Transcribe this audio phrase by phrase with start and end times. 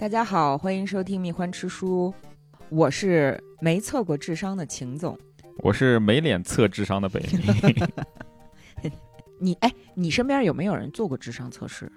[0.00, 2.10] 大家好，欢迎收听蜜獾吃书，
[2.70, 5.14] 我是没测过智商的秦总。
[5.58, 7.20] 我是没脸测智商的北
[8.82, 8.90] 明，
[9.38, 11.92] 你哎，你身边有没有人做过智商测试？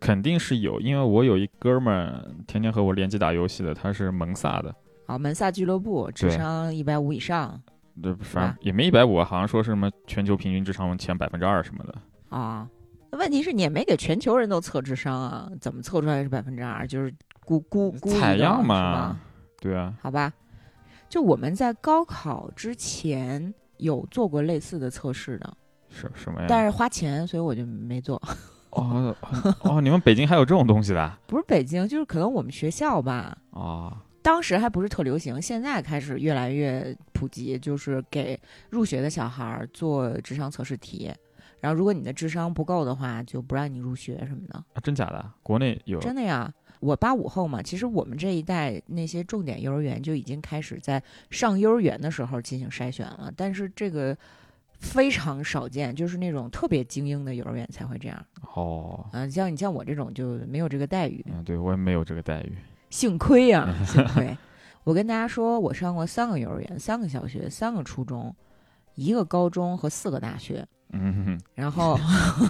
[0.00, 4.74] 肯定是有，因为我有一哥们儿天天和我联机打游戏的，他是蒙萨的，
[5.06, 7.62] 啊，门萨俱乐部，智商一百五以上
[8.02, 11.94] 对反吧正也没一百五，好像说是什么全球平均智商前百分之二什么的。
[12.36, 12.68] 啊。
[13.12, 16.84] 问题是你也没给全球人都测智商啊，怎么测出来是百分之二？
[16.86, 17.14] 就是
[17.46, 19.18] 估估估采样是嘛？
[19.60, 20.30] 对啊，好吧，
[21.08, 25.56] 就我们在高考之前有做过类似的测试的，
[25.88, 26.46] 什什么呀？
[26.48, 28.20] 但是花钱，所以我就没做。
[28.70, 29.16] 哦
[29.60, 31.18] 哦，你们北京还有这种东西的啊？
[31.26, 41.12] 不是北京，就是可能我们学校吧，哦当时还不是特流行，现在开始越来越普及，就是给入学的小孩儿做智商测试题。
[41.60, 44.56] 然后，如果你的智商不够的话，就不让你入学什么的。
[44.74, 45.24] 啊真假的？
[45.44, 54.16] 国内有真的呀，我八五后嘛，其实我们这一代那些重点幼儿园就已经开始在上幼儿园的时候进行筛选了，但是这个
[54.78, 58.26] 非常少见，就是那种特别精英的幼儿园才会这样。
[58.54, 61.24] 哦，啊，像你像我这种就没有这个待遇。
[61.28, 62.52] 嗯，对我也没有这个待遇。
[62.90, 64.36] 幸亏呀、 幸亏。
[64.84, 68.34] 我跟大家说，我上过三个幼儿园、三个小学、三个初中、
[68.94, 70.64] 一个高中和四个大学。
[70.92, 71.98] 嗯然后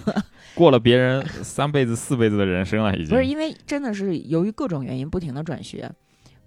[0.55, 5.91] 过了别人三辈子四辈子的人生了，已经不是因为真的是由于各种原因不停的转学。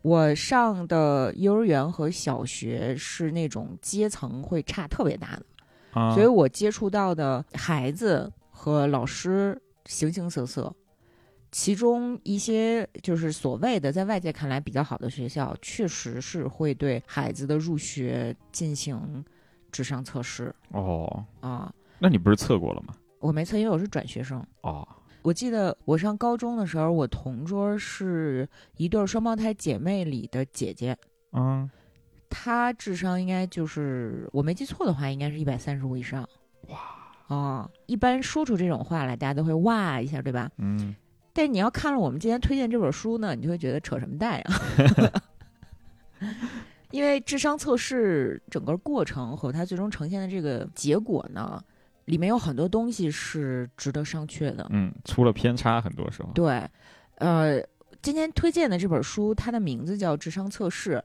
[0.02, 5.44] 我上的幼儿园和小学是那种阶层会差特别大的，
[6.00, 10.74] 啊，所以我接触到的孩子和老师形形色色。
[11.52, 19.22] 其中一些就是所谓的在外界看来比较好的学校，确实是会对孩子的入学进行
[19.70, 21.70] 智商测试哦，啊。
[22.00, 22.94] 那你不是测过了吗？
[23.20, 24.42] 我没测，因为我是转学生。
[24.62, 24.86] 哦，
[25.22, 30.96] 我记得我上高中的时候，我同桌是一对双胞胎姐妹里的姐姐，
[31.32, 31.70] 嗯，
[32.30, 36.26] 她智商应该就是我没记错的话，应该是一百三十五以上。
[36.68, 36.78] 哇！
[37.28, 40.50] 哦，一般说出这种话来，大家都会哇一下，对吧？
[40.56, 40.96] 嗯，
[41.32, 44.44] 但是你要看了我们今天推荐这本书呢，你就会觉得扯什么淡呀？
[46.90, 51.62] 因为智商测试整个过程和它最终呈现的这个结果呢，
[52.10, 54.66] 里面有很多东西是值得商榷的。
[54.70, 56.30] 嗯，出了偏差，很多时候。
[56.34, 56.68] 对，
[57.14, 57.58] 呃，
[58.02, 60.96] 今天推荐的这本书，它的名字叫《智商测试》，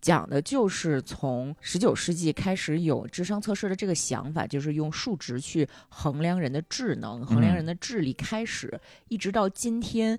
[0.00, 10.18] 讲的就是从十九世纪开始有智商测试的这个想法，就是用数值去衡量人的智能、衡量嗯人的智力开始，一直到今天。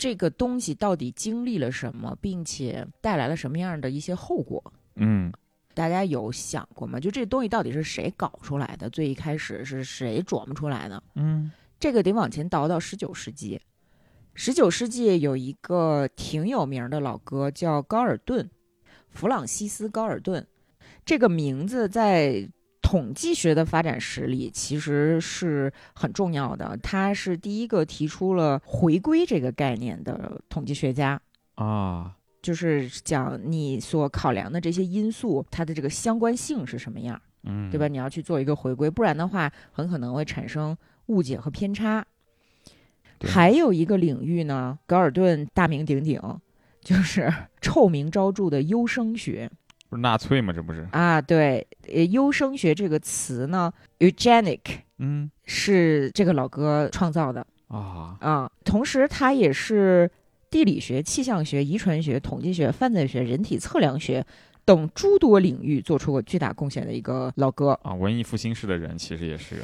[0.00, 4.72] 这个东西到底经历了什么，并且带来了什么样的一些后果？
[4.94, 5.32] 嗯，
[5.78, 6.98] 大家有想过吗？
[6.98, 8.90] 就这东西到底是谁搞出来的？
[8.90, 11.00] 最一开始是谁琢磨出来的？
[11.14, 13.60] 嗯，这个得往前倒到十九世纪。
[14.34, 18.50] 十九世纪有一个挺有名的老哥叫高尔顿，
[19.08, 20.44] 弗朗西斯·高尔顿。
[21.04, 22.50] 这个名字在
[22.82, 26.76] 统计学的发展史里其实是很重要的。
[26.82, 31.20] 他是第一个提出了回归这个概念的统计学家。
[31.54, 32.16] 啊，
[32.48, 37.86] 就是讲你所考量的这些因素，它的这个相关性是什么样，嗯，对吧？？
[37.86, 40.74] 你要去做一个回归，不然的话，很可能会产生
[41.08, 42.02] 误解和偏差。
[43.20, 46.18] 还有一个领域呢，高尔顿大名鼎鼎，
[46.80, 49.50] 就是 臭名昭著的优生学
[49.90, 50.50] 不是纳粹吗？
[50.50, 50.88] 这不是？
[50.92, 51.20] 啊。
[51.20, 54.60] 对，呃，优生学这个词呢，eugenic
[54.96, 58.50] 嗯，是这个老哥创造的啊，啊。
[58.64, 60.10] 同时，他也是
[60.50, 64.24] 地理学、气象学、遗传学、统计学、犯罪学、人体测量学
[64.64, 67.70] 等诸多领域做出过巨大贡献的一个老哥。
[67.82, 69.62] 啊，文艺复兴式的人其实也是个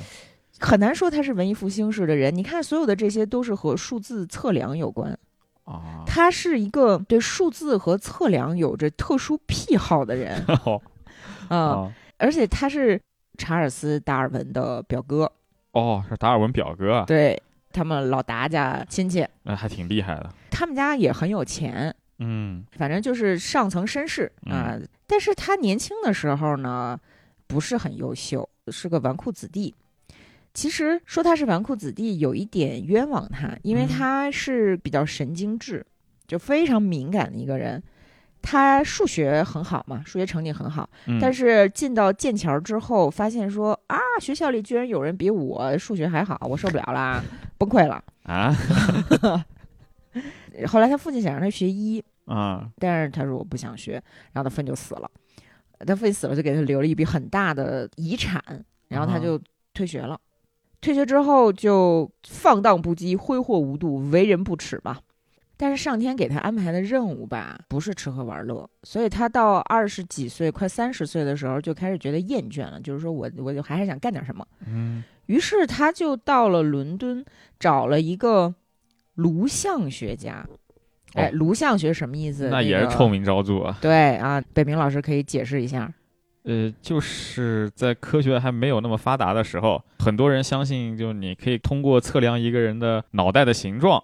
[0.60, 2.34] 很难说他是文艺复兴式的人。
[2.34, 5.16] 你看，所有的这些都是和数字测量有关。
[5.64, 10.44] 啊，他是一个对数字和测量有着特殊癖好的人
[11.48, 13.00] 啊而且他是
[13.38, 15.30] 查尔斯·达尔文的表哥，
[15.72, 17.42] 哦，是达尔文表哥啊，对
[17.74, 20.32] 他们老达家亲戚，那还挺厉害的。
[20.50, 24.78] 他们家也很有钱，嗯反正就是上层绅士啊、
[25.08, 26.98] 但是他年轻的时候呢，
[27.48, 29.74] 不是很优秀，是个纨绔子弟。
[30.54, 35.84] 其实说他是纨绔子弟，有一点冤枉他，因为嗯他是比较神经质，
[36.28, 37.82] 就非常敏感的一个人。
[38.46, 47.22] 他数学很好嘛，数学成绩很好，嗯，但是进到剑桥之后，发现说啊，学校里居然有人比我数学还好，我受不了啦，
[47.56, 48.02] 崩溃了。
[48.24, 48.54] 啊
[50.68, 53.92] 后来他父亲想让他学医，啊但是他说我不想学，
[54.32, 55.10] 然后他父亲就死了。
[55.86, 58.40] 他父亲死了，就给他留了一笔很大的遗产，
[58.88, 59.40] 然后他啊就
[59.72, 60.18] 退学了。
[60.80, 65.00] 退学之后就放荡不羁、挥霍无度、为人不耻吧。
[65.56, 74.46] 但是上天给他安排的任务吧，不是吃喝玩乐，所以他到二十几岁、快三十岁的时候，就开始觉得厌倦了，就是说我我就还是想干点什么。
[74.66, 77.24] 嗯，于是他就到了伦敦，
[77.58, 78.54] 找了一个
[79.14, 80.44] 颅相学家。
[81.14, 82.48] 哎，哦颅相学什么意思？
[82.48, 83.78] 那也是臭名昭著啊。
[83.80, 85.92] 对啊，北明老师可以解释一下。
[86.42, 94.02] 呃，就是在科学还没有那么发达的时候，很多人相信，就你可以通过测量一个人的脑袋的形状，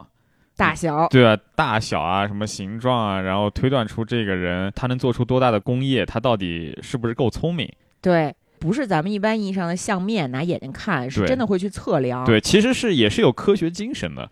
[0.61, 7.69] 大小，对啊，大小啊，什么形状啊，然后推断出这个人他能做出多大的工业，他到底是不是够聪明？
[8.03, 14.31] 对，不是咱们一般意义上的相面拿眼睛看，是真的会去测量。，对，其实是也是有科学精神的。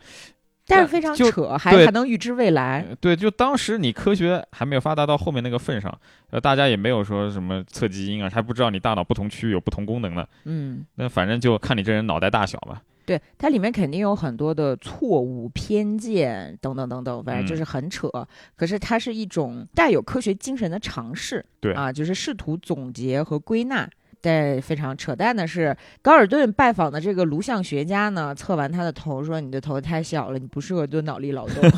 [0.71, 2.85] 但是非常扯，还还能预知未来。
[2.87, 5.99] 呃对，就当时你科学还没有发达到后面那个份上，
[6.29, 10.27] 呃，大家也没有说什么测基因啊，还不知道你大脑不同区域有不同功能呢。
[10.45, 12.83] 嗯，那反正就看你这人脑袋大小吧。
[13.09, 18.07] 对，它里面肯定有很多的错误、偏见等等等等，反正嗯就是很扯。
[18.55, 23.89] 可是它是一种带有科学精神的尝试，对啊，就是试图总结和归纳。
[24.21, 31.71] 但非常扯淡的是，高尔顿拜访的这个颅相学家呢，测完他的头说：“你的头太小了，你不适合做脑力劳动。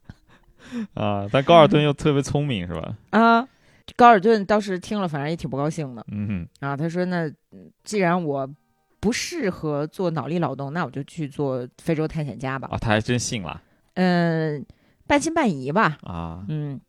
[0.94, 3.46] 啊，但高尔顿又特别聪明，是吧？” 啊，
[3.96, 6.76] 高尔顿当时听了，反正也挺不高兴的嗯哼啊。
[6.76, 8.48] 他说：“那嗯既然我
[9.00, 12.74] 不适合做脑力劳动，那我就去做非洲探险家吧哼，。
[12.74, 13.62] 啊，他还真信了
[13.94, 14.64] 嗯，
[15.06, 15.98] 半信半疑吧。
[16.02, 16.44] 啊。
[16.48, 16.80] 嗯，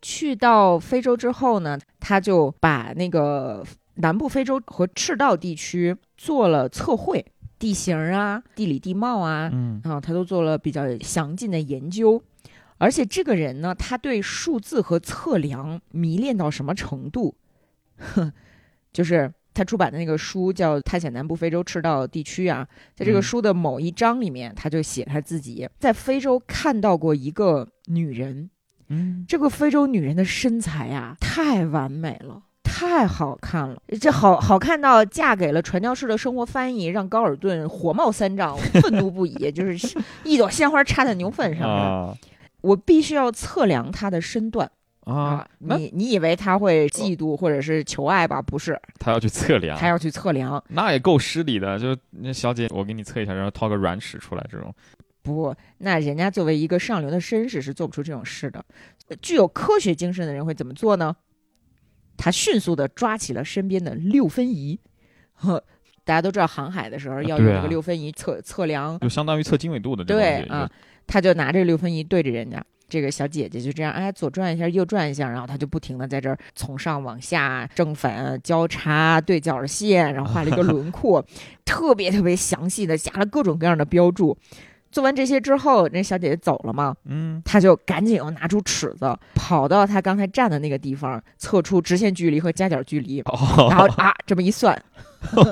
[0.00, 7.24] 去到非洲之后呢，他就把那个南部非洲和赤道地区做了测绘，
[7.58, 12.22] 地形啊、地理地貌啊，嗯啊，他都做了比较详尽的研究。
[12.78, 17.36] 而且这个人呢，他对数字和测量迷恋到什么程度？
[17.98, 18.32] 哼，
[18.92, 23.22] 就是他出版的那个书叫《探险南部非洲赤道地区》啊，在这个嗯。
[23.22, 28.50] 书的某一章里面，他就写他自己在非洲看到过一个女人，
[28.88, 32.42] 嗯，这个非洲女人的身材啊，太完美了。
[32.64, 41.68] 太好看了，这好好看到嫁给了传教士的生活翻译，让高尔顿火冒三丈，愤怒不已， 就是一朵鲜花插在牛粪上。
[41.68, 42.16] 啊。
[42.62, 44.70] 我必须要测量她的身段
[45.04, 48.40] 啊，你你以为他会嫉妒或者是求爱吧？
[48.40, 50.62] 不是，他要去测量，他要去测量。
[50.68, 51.78] 那也够失礼的。
[51.78, 54.72] 就那小姐，我给你测一下，然后掏个软尺出来，这种
[55.22, 58.64] 不，那人家作为一个上流的绅士是做不出这种事的。
[59.08, 61.14] 呃具有科学精神的人会怎么做呢？
[62.16, 64.78] 他迅速的抓起了身边的六分仪，
[65.34, 65.62] 呵，
[66.04, 70.04] 大家都知道航海的时候要用这个六分仪测测量，就相当于测经纬度的。
[70.04, 70.70] 对啊，
[71.08, 72.64] 他就拿这个六分仪对着人家。
[72.92, 81.24] 这个小姐姐就这样，哎，左转一下，右转一下，然后她就不停的在这儿从上往下正反交叉对角线，然后画了一个轮 廓，
[81.64, 84.36] 特别特别详细的加了各种各样的标注。
[84.90, 94.78] 做完这些之后，那小姐姐走了嘛，嗯，她就赶紧又拿出尺子，跑到她刚才站的那个地方，测出直线距离和夹角距离，哦然后啊，这么一算，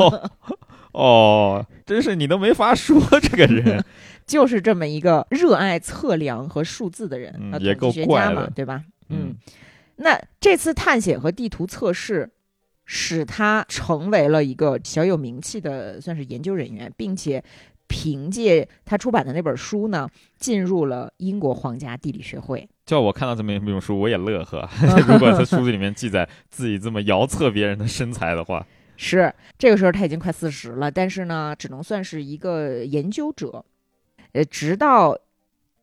[0.93, 3.83] 哦，真是你都没法说这个人。
[4.31, 8.85] 就是这么一个热爱测量和数字的人，啊，嗯也统计学够怪的，家嘛对吧？
[9.09, 9.35] 嗯，
[9.97, 12.31] 那这次探险和地图测试，
[12.85, 17.43] 使他成为了一个小有名气的算是研究人员，并且
[17.89, 22.69] 凭借他出版的那本书呢，进入了英国皇家地理学会。
[22.87, 24.69] 叫我看到这么一本书，我也乐呵。
[25.09, 28.65] 如果他书子里面记载自己这么遥测别人的身材的话，
[28.97, 33.65] 是这个时候他已经快四十了，但是呢，只能算是一个研究者。
[34.33, 35.19] 呃，直到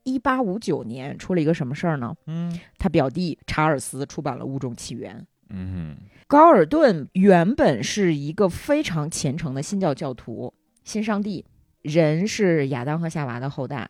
[0.04, 2.16] 一八五九年出了一个什么事儿呢？
[2.28, 5.20] 嗯他表弟查尔斯出版了《物种起源》。
[5.50, 11.46] 嗯高尔顿原本是一个非常虔诚的新教教徒，信上帝，
[11.82, 13.90] 人是亚当和夏娃的后代。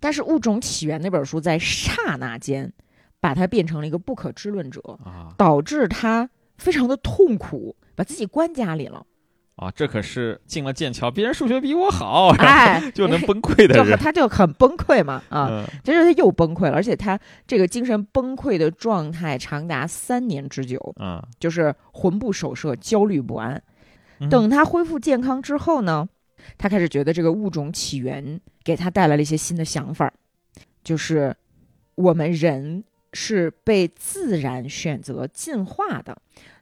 [0.00, 2.72] 但是《物种起源》那本书在刹那间
[3.20, 9.06] 把他变成了一个不可知论者，啊导致他非常的痛苦，把自己关家里了。
[9.58, 23.60] 啊，这可是进了剑桥，别人数学比我好，哎，就能崩溃的就人他就很崩溃嘛啊，就是他又崩溃了，而且他这个精神崩溃的状态长达三年之久，嗯，就是魂不守舍、焦虑不安。
[24.20, 26.08] 嗯等他恢复健康之后呢，
[26.56, 30.12] 他开始觉得这个物种起源给他带来了一些新的想法，
[30.82, 31.36] 就是
[31.94, 36.16] 我们人是被自然选择进化的，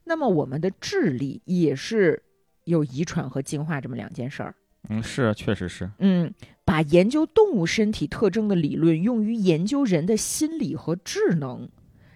[0.04, 2.22] 那么我们的智力也是
[2.66, 4.54] 有遗传和进化这么两件事儿。
[4.88, 6.32] 嗯是，确实是，嗯，
[6.64, 11.68] 把研究动物身体特征的理论用于研究人的心理和智能，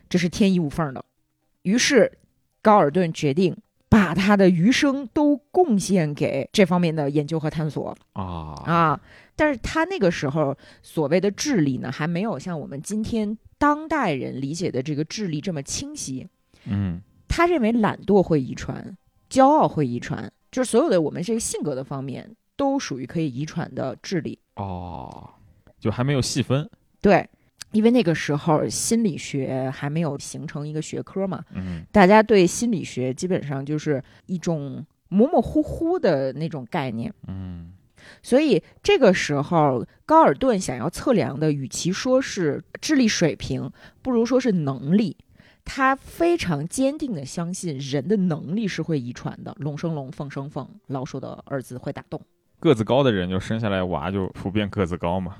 [0.08, 1.04] 这是天衣无缝的。
[1.62, 2.12] 于是，
[2.62, 3.56] 高尔顿决定
[3.88, 9.00] 把他的余生都贡献给这方面的研究和探索啊啊。
[9.34, 16.28] 但是他那个时候所谓的智力呢，还没有像我们今天当代人理解的这个智力这么清晰。
[16.66, 18.96] 嗯他认为懒惰会遗传，
[19.28, 24.38] 骄傲会遗传，就是所有的我们这个性格的方面都属于可以遗传的智力。
[24.56, 25.30] 哦，
[25.78, 26.68] 就还没有细分。
[27.00, 27.28] 对，
[27.72, 37.12] 因为那个时候心理学还没有形成一个学科嘛，嗯大家对心理学基本上就是一种模模糊糊的那种概念。
[37.26, 37.72] 嗯
[38.22, 43.70] 所以这个时候，高尔顿想要测量的，与其说是智力水平，
[44.02, 45.16] 不如说是能力。
[45.72, 52.20] 他非常坚定的相信人的能力是会遗传的，龙生龙，凤生凤，老鼠的儿子会打洞。
[52.58, 55.36] 个子高的人就生下来娃就普遍个子高嘛。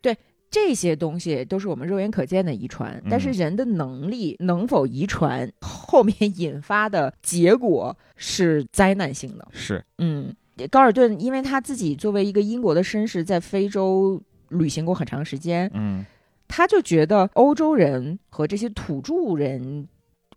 [0.00, 0.16] 对
[0.50, 9.46] 这些东西都是我们肉眼可见的遗传，但是嗯人的能力能否遗传，后面引发的结果是灾难性的。
[9.52, 10.34] 是，嗯，
[10.72, 16.04] 高尔顿因为他自己作为一个英国的绅士，在非洲旅行过很长时间，嗯
[16.48, 19.86] 他就觉得欧洲人和这些土著人，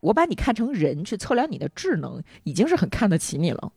[0.01, 3.71] 我把你看成人去测量你的智能，已经是很看得起你了。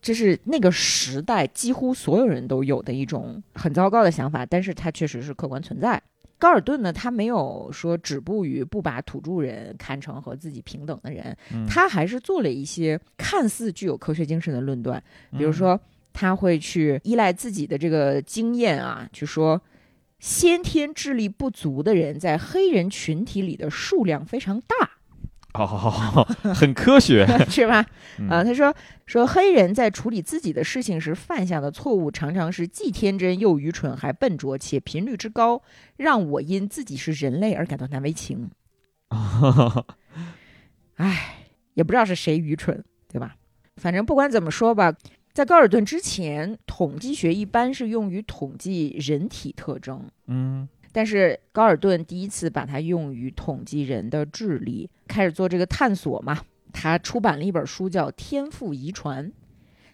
[0.00, 6.02] 这是那个时代几乎所有人都有的一种很糟糕的想法，但是它确实是客观存在。
[6.38, 15.80] 高尔顿呢，他没有说止步于不把土著人看成和自己平等的人，嗯，他还是做了一些看似具有科学精神的论断，比如嗯说
[16.14, 19.60] 他会去依赖自己的这个经验啊，去说
[20.20, 24.90] 先天智力不足的人在黑人群体里的数量非常大，
[25.54, 26.24] 好好好，
[26.54, 27.26] 很科学。
[27.48, 27.84] 是吧？
[28.18, 28.72] 嗯啊，他说
[29.06, 35.62] 说黑人在处理自己的事情时犯下的错误，常常是既天真又愚蠢，还笨拙，且频率之高，
[35.96, 38.50] 让我因自己是人类而感到难为情。
[40.96, 43.36] 唉，也不知道是谁愚蠢，对吧？
[43.76, 44.92] 反正不管怎么说吧，
[45.40, 56.42] 在高尔顿之前，统计学一般是用于统计人体特征，嗯但是高尔顿第一次把它用于统计人的智力，开始做这个探索嘛。
[56.74, 59.28] 他出版了一本书叫《天赋遗传》，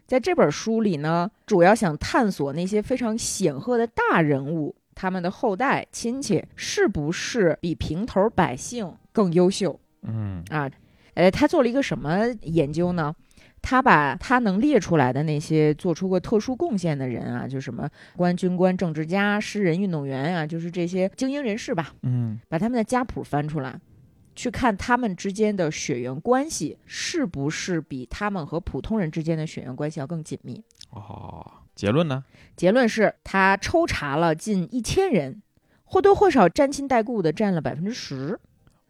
[0.04, 10.68] 在这本书里呢，主要想探索那些非常显赫的大人物，他们的后代亲戚是不是比平头百姓更优秀嗯啊？
[11.14, 13.14] 呃，他做了一个什么研究呢？
[13.68, 23.80] 他把他能列出来的那些做出过特殊贡献的人啊，就什么官、军官、政治家、诗人、运动员啊，就是这些精英人士吧，嗯把他们的家谱翻出来，
[24.36, 30.62] 去看他们之间的血缘关系是不是比他们和普通人之间的血缘关系要更紧密。
[30.90, 31.44] 哦，
[31.74, 32.22] 结论呢？
[32.54, 35.42] 结论是他抽查了近一千人，
[35.82, 38.38] 或多或少沾亲带故的占了百分之十。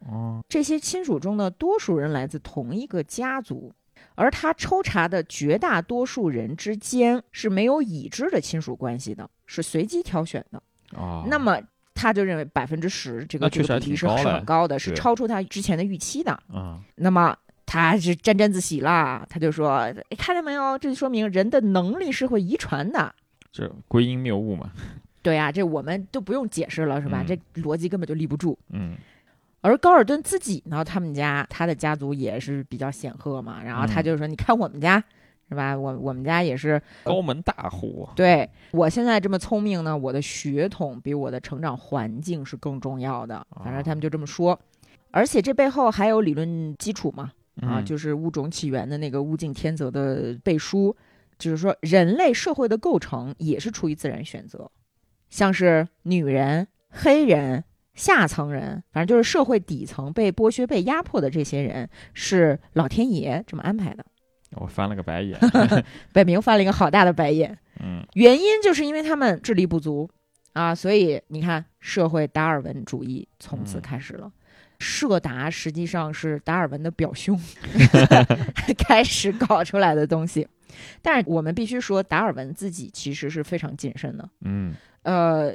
[0.01, 3.73] 哦，这些亲属中的多数人来自同一个家族，
[4.15, 10.63] 而他抽查的绝大多数人之间是没有已知的亲属关系的，是随机挑选的。
[10.97, 11.61] 哦，那么
[11.95, 16.39] 他就认为百分之十这个这个比例是很高的，是超出他之前的预期的。
[16.55, 20.79] 嗯那么他是沾沾自喜啦，他就说：“哎看见没有？
[20.79, 23.13] 这就说明人的能力是会遗传的。
[23.51, 24.71] 这归因谬误嘛。
[25.21, 27.23] 对呀、这我们都不用解释了，是吧？
[27.23, 28.57] 嗯这逻辑根本就立不住。
[28.71, 28.97] 嗯
[29.67, 35.03] 而高尔顿自己呢，他们家他的家族也是比较显赫嘛，然后他嗯就说：“你看我们家，
[35.49, 35.77] 是吧？
[35.77, 38.09] 我我们家也是，高门大户。
[38.15, 43.45] 对我现在这么聪明呢，我的血统比我的成长环境是更重要的。
[43.65, 44.57] 反正他们就这么说，
[45.11, 50.97] 而且这背后还有理论基础嘛，啊，嗯就是物种起源的那个物竞天择的背书，
[51.41, 54.71] 就是说人类社会的构成也是出于自然选择，
[55.29, 57.65] 像是女人、黑人、
[57.97, 64.07] 下层人，反正就是社会底层被剥削、被压迫的这些人，是老天爷这么安排的。
[64.53, 65.37] 我翻了个白眼。
[66.13, 70.09] 北明翻了一个好大的白眼，嗯原因就是因为他们智力不足
[70.53, 74.31] 啊，所以你看，社会达尔文主义从此嗯开始了。
[74.79, 77.41] 社达实际上是达尔文的表兄
[78.77, 80.47] 开始搞出来的东西，
[81.01, 84.29] 但是我们必须说，达尔文自己其实是非常谨慎的。
[84.43, 85.55] 嗯呃，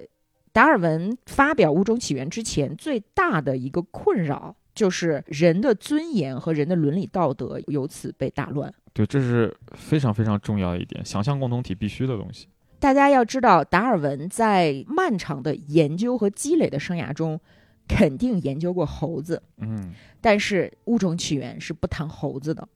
[0.51, 8.74] 达尔文发表《物种起源》之前，最大的一个困扰就是人的尊严和人的伦理道德由此被打乱。
[8.93, 12.48] 对，这是非常非常重要的一点，想象共同体必须的东西。
[12.79, 17.39] 大家要知道，达尔文在漫长的研究和积累的生涯中，
[17.88, 22.67] 肯定研究过猴子，嗯，但是《物种起源》是不谈猴子的。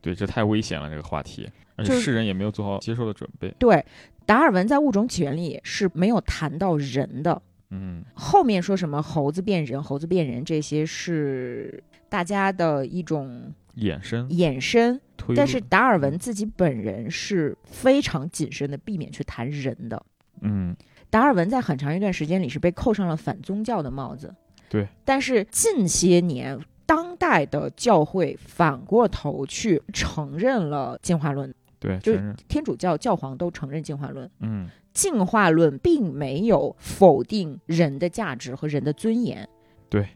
[0.00, 3.52] 对，这太危险了，这个话题，而且世人也没有做好接受的准备。
[3.58, 3.82] 对，
[4.26, 7.40] 达尔文在《物种起源》里是没有谈到人的。
[7.70, 15.00] 嗯后面说什么猴子变人、猴子变人，这些是大家的一种衍生衍生。
[15.34, 20.00] 但是达尔文自己本人是非常谨慎的，避免去谈人的。
[20.42, 20.76] 嗯
[21.10, 24.34] 达尔文在很长一段时间里是被扣上了反宗教的帽子。
[24.68, 31.54] 对，但是近些年，当代的教会反过头去承认了进化论，
[31.84, 34.30] 对，就是天主教教皇都承认进化论。
[34.40, 39.48] 嗯进化论并没有否定人的价值和人的尊严。
[39.88, 40.08] 对，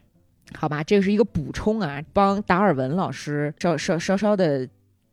[0.53, 4.65] 好吧，这个是一个补充啊，帮达尔文老师稍稍稍稍的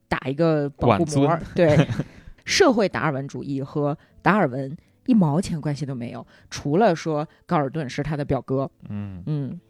[0.06, 1.36] 打一个保护膜。
[1.52, 1.76] 对，
[2.46, 8.70] 社会达尔文主义和达尔文一毛钱关系都没有，除了说高尔顿是他的表哥。
[8.88, 9.60] 嗯嗯，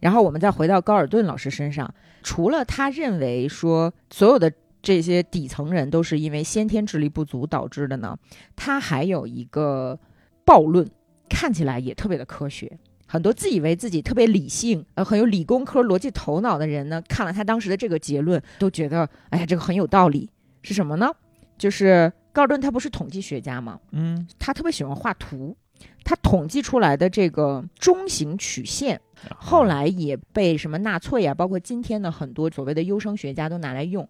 [0.00, 8.16] 然后我们再回到高尔顿老师身上，除了他认为说所有的这些底层人都是因为先天智力不足导致的呢，
[8.54, 9.98] 他还有一个
[10.44, 10.88] 暴论，
[11.28, 12.78] 看起来也特别的科学。
[13.06, 20.28] 很多自以为自己特别理性，呃，很有理工科逻辑头脑的人呢，看了他当时的这个结论，都觉得，哎呀，这个很有道理。
[20.62, 21.10] 是什么呢？
[21.56, 23.80] 就是高尔顿他不是统计学家吗？
[23.92, 25.56] 嗯，他特别喜欢画图，
[26.04, 29.00] 他统计出来的这个中型曲线，
[29.36, 34.06] 后来也被什么纳粹啊，包括今天的很多所谓的优生学家都拿来用。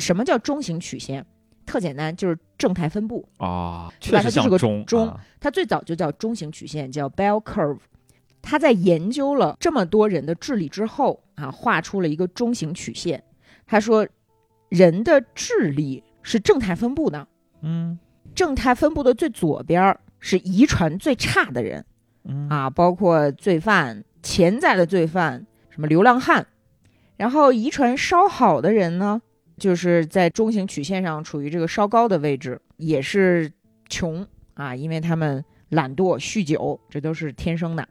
[0.00, 1.24] 什么叫中型曲线？
[1.66, 3.28] 特简单，就是正态分布。
[3.36, 7.78] 啊，它就是个像钟钟啊它最早就叫中型曲线，叫 bell curve。
[8.42, 13.22] 他在研究了这么多人的智力之后啊，画出了一个中型曲线。
[13.66, 14.08] 他说，
[14.70, 17.28] 人的智力是正态分布的，
[17.60, 17.98] 嗯
[18.34, 21.84] 正态分布的最左边儿是遗传最差的人
[22.24, 26.46] 嗯啊，包括罪犯、潜在的罪犯，什么流浪汉。
[27.16, 29.20] 然后遗传稍好的人呢，
[29.60, 33.52] 就是在中型曲线上处于这个稍高的位置，也是
[33.88, 37.88] 穷啊，因为他们懒惰、酗酒，这都是天生的。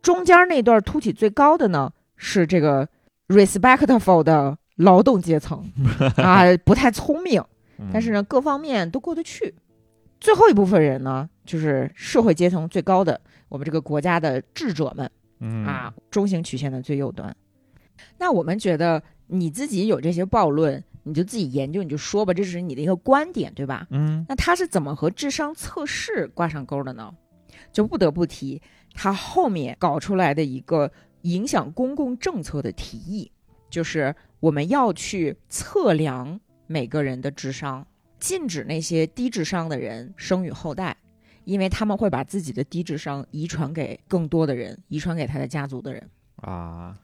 [0.00, 2.88] 中间那段凸起最高的呢，是这个
[3.28, 5.70] respectful 的劳动阶层
[6.16, 7.40] 啊，不太聪明。
[7.78, 9.54] 嗯但是呢，各方面都过得去。
[10.18, 17.36] 最后一部分人呢，就是社会阶层最高的我们这个国家的智者们嗯啊，中型曲线的最右端。
[18.18, 23.86] 那我们觉得你自己有这些暴论，你就自己研究，你就说吧，这是你的一个观点，对吧？
[23.90, 27.14] 嗯那他是怎么和智商测试挂上钩的呢？
[27.72, 28.60] 就不得不提
[28.94, 30.90] 他后面搞出来的一个
[31.22, 33.30] 影响公共政策的提议，
[33.68, 37.86] 就是我们要去测量每个人的智商，
[38.18, 40.96] 禁止那些低智商的人生育后代，
[41.44, 46.08] 因为他们会把自己的低智商遗传给更多的人，遗传给他的家族的人。
[46.36, 46.96] 啊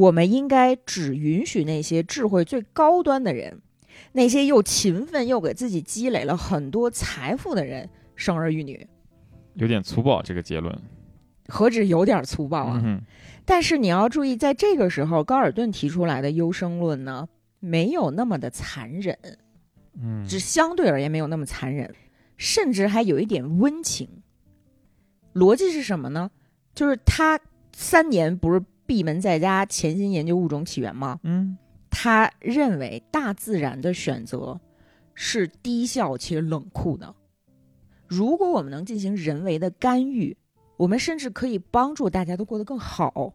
[0.00, 3.60] 我们应该只允许那些智慧最高端的人，
[4.12, 7.86] 那些又勤奋又给自己积累了很多财富的人
[8.16, 8.86] 生儿育女。
[9.54, 10.74] 有点粗暴这个结论
[11.48, 12.80] 何止有点粗暴啊！
[12.82, 13.00] 嗯
[13.44, 19.18] 但是你要注意，在这个时候，高尔顿提出来的优生论呢，没有那么的残忍，
[20.00, 21.92] 嗯只相对而言没有那么残忍，
[22.36, 24.08] 甚至还有一点温情。
[25.34, 26.30] 逻辑是什么呢？
[26.74, 27.38] 就是他
[27.74, 31.20] 三年不是闭门在家潜心研究物种起源吗？
[31.22, 31.56] 嗯
[31.88, 34.60] 他认为大自然的选择
[35.14, 37.14] 是低效且冷酷的。
[38.08, 40.36] 如果我们能进行人为的干预，
[40.76, 43.32] 我们甚至可以帮助大家都过得更好。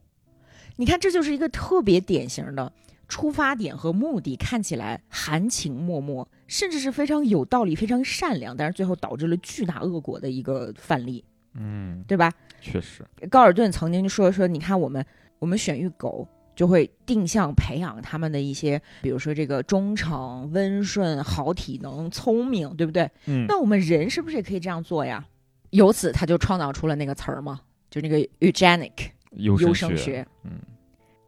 [0.76, 2.74] 你看，这就是一个特别典型的
[3.08, 12.30] 出发点和目的看起来含情脉脉，甚至是非常有道理、非常善良，但是最后导致了巨大恶果的一个范例，嗯，对吧？
[12.60, 15.06] 确实高尔顿曾经就说说，你看我们
[15.46, 23.08] 我们选育狗就会定向培养他们的一些，比如说这个忠诚、温顺、好体能、聪明，对不对？
[23.28, 25.24] 嗯那我们人是不是也可以这样做呀？
[25.70, 30.26] 由此他就创造出了那个词儿嘛，就那个 eugenic 优生学。
[30.46, 30.54] 嗯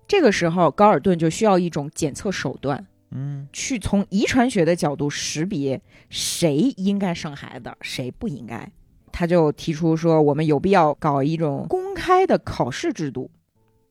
[0.07, 8.67] 这个时候，高尔顿就需要一种检测手段，嗯去从遗传学的角度识别谁应该生孩子，谁不应该。
[9.11, 13.29] 他就提出说，我们有必要搞一种公开的考试制度，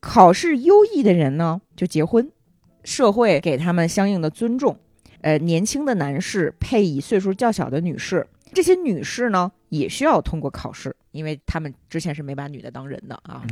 [0.01, 2.31] 考试优异的人呢就结婚，
[2.85, 4.79] 社会给他们相应的尊重。
[5.23, 13.43] 呃，年轻的男士配以岁数较小的女士，这些女士呢也需要通过考试，因为他们之前是没把女的当人的啊。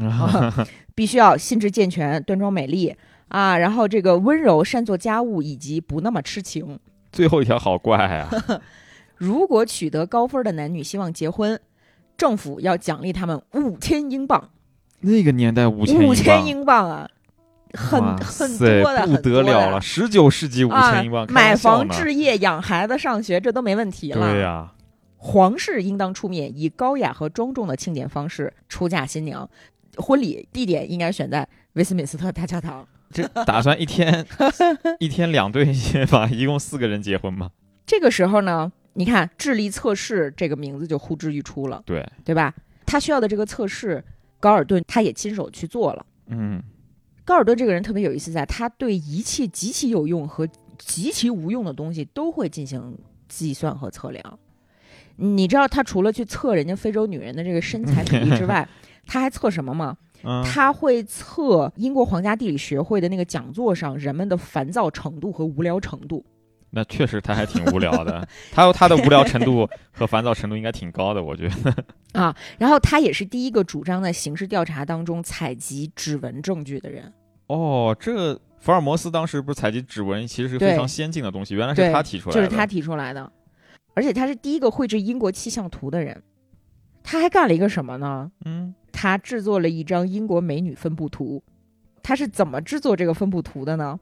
[0.94, 2.94] 必须要心智健全、端庄美丽
[3.28, 6.78] 啊，然后这个温柔、善做家务以及不那么痴情。
[7.10, 8.30] 最后一条好怪啊！
[9.16, 11.58] 如果取得高分的男女希望结婚，
[12.16, 14.50] 政府要奖励他们五千英镑。
[15.04, 17.08] 那个年代五千五千英英镑啊，
[17.72, 19.80] 很很多的，不得了了！
[19.80, 21.26] 十九世纪五啊千英镑，！
[21.26, 24.32] 开买房置业、养孩子、上学，这都没问题了。
[24.32, 24.72] 对呀，
[25.16, 29.48] 皇室应当出面，以高雅和庄重的庆典方式出嫁新娘。
[29.96, 32.86] 婚礼地点应该选在威斯敏斯特大教堂。
[33.12, 34.26] 这打算一天
[34.98, 36.26] 一天两对结吧？
[36.32, 37.50] 一共四个人结婚吗？
[37.86, 42.52] 这个时候呢，你看智力测试这个名字就呼之欲出了，对，对吧？
[42.86, 44.02] 他需要的这个测试，
[44.44, 46.04] 高尔顿他也亲手去做了。
[46.26, 46.62] 嗯，
[47.24, 54.38] 高尔顿这个人特别有意思，在他对一切极其有用和极其无用的东西都会进行计算和测量。
[55.16, 58.68] 你知道他除了去测人家非洲女人的这个身材比例之外，
[59.06, 59.96] 他还测什么吗？
[60.26, 66.22] 嗯他会测英国皇家地理学会的那个讲座上人们的烦躁程度和无聊程度。
[66.74, 71.74] 那确实他还挺无聊的，他他的无聊程度和烦躁程度应该挺高的，我觉得。
[72.20, 77.12] 啊，然后他也是第一个主张在刑事调查当中采集指纹证据的人。
[77.46, 82.42] 哦，这福尔摩斯当时不是采集指纹，其实是非常先进的东西，原来是他提出来的。
[82.42, 83.30] 就是他提出来的，
[83.94, 86.22] 而且他是第一个绘制英国气象图的人。
[87.02, 88.30] 他还干了一个什么呢？
[88.44, 91.42] 嗯，他制作了一张英国美女分布图。
[92.02, 93.98] 他是怎么制作这个分布图的呢？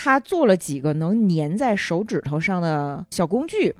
[0.00, 3.74] 他做了几个能粘在手指头上的小工具，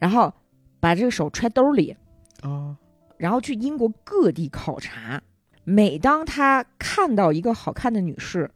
[0.00, 0.34] 然后
[0.80, 1.96] 把这个手揣兜里，
[2.40, 2.76] 啊，
[3.16, 5.22] 然后去英国各地考察。
[5.62, 8.50] 每当他看到一个好看的女士，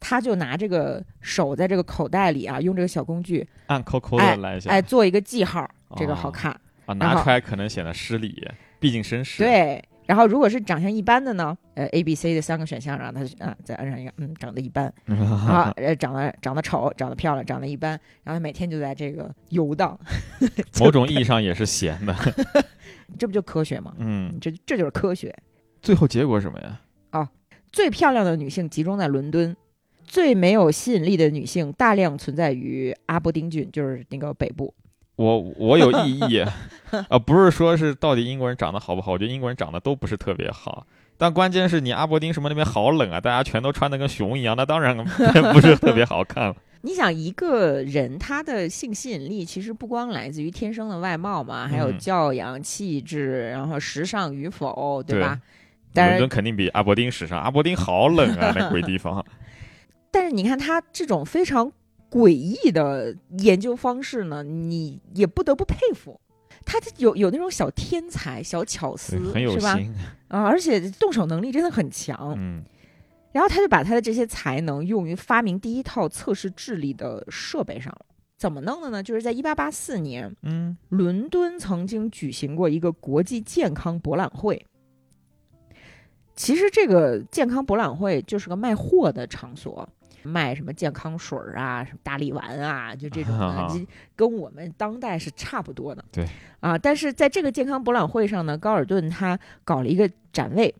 [0.00, 4.68] 他就拿这个手在这个口袋里啊，用这个小工具，按扣扣的来一下。
[4.68, 6.52] 哎，做一个记号，这个好哦看。
[6.84, 8.46] 啊，拿出来可能显得失礼，
[8.78, 17.90] 毕竟绅士。，对，然后如果是长相一般的呢，呃，A、B、C 的三个选项，让他啊再按上一个，嗯，长得一般，啊，呃，长得长得丑，长得漂亮，长得一般，
[18.24, 19.96] 然后他每天就在这个游荡，
[20.80, 22.12] 某种意义上也是闲的。
[23.16, 23.94] 这不就科学吗？
[23.98, 25.32] 嗯，这这就是科学。
[25.80, 26.80] 最后结果是什么呀？
[27.12, 27.28] 哦
[27.70, 29.56] 最漂亮的女性集中在伦敦，
[30.02, 34.74] 最没有吸引力的女性大量存在于阿伯丁郡，就是那个北部。
[35.20, 36.40] 我我有异议，
[37.10, 40.86] 啊，不是说是到底英国人长得好不好，我觉得英国人长得都不是特别好。
[41.18, 44.96] 但关键是你阿伯丁什么那边好冷啊，大家全都穿的跟熊一样，那当然
[45.52, 46.56] 不是特别好看了。
[46.80, 55.38] 你想，一个人他的性吸引力其实不光来自于天生的外貌嘛，还有嗯教养、气质，然后时尚与否，对对吧？
[55.92, 59.22] 伦敦，肯定比阿伯丁时尚，阿伯丁好冷啊， 那鬼地方。
[60.10, 61.70] 但是你看他这种非常
[62.10, 66.20] 诡异的研究方式呢，你也不得不佩服。
[66.66, 69.76] 他有有那种小天才、小巧思，很有是吧？
[69.76, 69.94] 心。
[70.28, 72.34] 啊，而且动手能力真的很强。
[72.36, 72.62] 嗯，
[73.32, 78.06] 然后他就把他的这些才能用于发明第一套测试智力的设备上了。
[78.36, 79.02] 怎么弄的呢？
[79.02, 84.64] 就是在一八八四年，嗯，伦敦曾经举行过一个国际健康博览会。
[86.34, 89.86] 其实这个健康博览会就是个卖货的场所，
[90.22, 96.04] 卖什么健康水儿啊、什么大力丸啊，就这种的， 这跟我们当代是差不多的。
[96.12, 96.26] 对
[96.60, 100.74] 啊，但是在这个健康博览会上呢，高尔顿他搞了一个展位，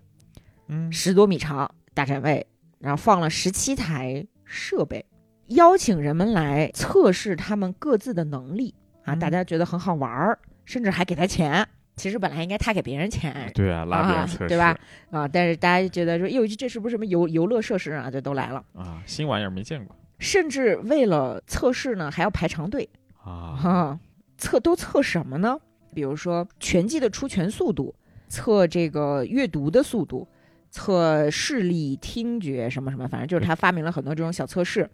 [0.69, 2.47] 嗯，十多米长大展位，
[2.79, 5.05] 然后放了十七台设备，
[5.47, 8.75] 邀请人们来测试他们各自的能力
[9.05, 11.67] 啊，嗯大家觉得很好玩儿，甚至还给他钱。
[12.01, 14.75] 其实本来应该他给别人钱对啊，拉别人测试，对吧？
[15.11, 18.11] 啊，但是大家就觉得说，哟，这是不是什么游游乐设施啊？
[18.11, 22.89] 就都来了，啊，新玩意儿没见过甚至为了测试呢，还要排长队
[23.23, 23.31] 啊。
[23.63, 24.01] 啊。
[24.39, 25.59] 测都测什么呢？
[25.95, 27.95] 比如说拳击的出拳速度，
[28.29, 30.27] 测这个阅读的速度，
[30.71, 34.89] 测视力、听觉什么什么，反正就是他发明了很多这种小测试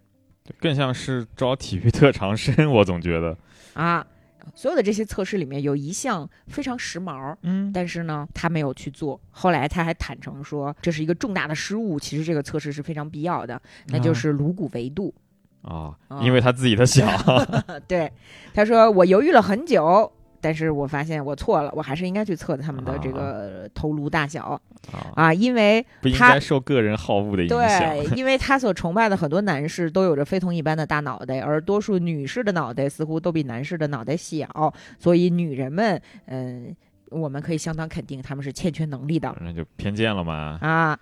[0.59, 3.39] 更像是招体育特长生，我总觉得。
[3.75, 4.05] 啊。
[4.55, 9.21] 所有的这些测试里面有一项非常时髦，嗯但是呢，他没有去做。
[9.31, 11.99] 后来他还坦诚说，这是一个重大的失误。
[11.99, 15.15] 其实这个测试是非常必要的，那就是颅骨维度。
[15.63, 17.05] 啊啊，因为他自己的小，
[17.89, 18.13] 对，
[18.55, 20.13] 他说我犹豫了很久，
[20.47, 24.61] 但是我发现我错了，我还是应该去测他们的这个头颅大小
[24.93, 27.59] 啊，啊，因为不应他该受个人好恶的影响。
[27.59, 36.73] 对，因为他所崇拜的很多男士都有着非同一般的大脑袋，而多数女士的脑袋似乎都比男士的脑袋小，所以女人们，嗯、
[37.11, 40.61] 我们可以相当肯定他们是欠缺能力的那就偏见了嘛。
[40.61, 40.97] 啊。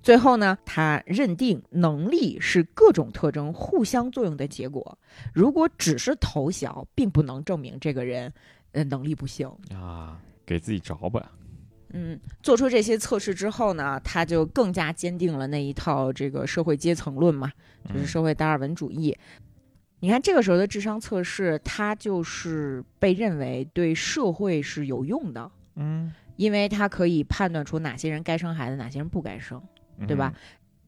[0.00, 4.96] 最后呢，他认定能力是各种特征互相作用的结果。
[5.34, 8.32] 如果只是头小，并不能证明这个人
[8.76, 9.50] 呃能力不行。
[9.74, 11.32] 啊，给自己找吧。
[11.90, 17.50] 嗯，做出这些测试之后呢，他就更加坚定了那一套这个社会阶层论嘛，
[17.88, 19.16] 就是嗯社会达尔文主义。
[20.00, 29.60] 你看这个时候的智商测试，它就是被认为对社会是有用的，嗯，因为它可以判断出哪些人该生孩子，哪些人不该生。
[29.98, 30.34] 嗯对吧？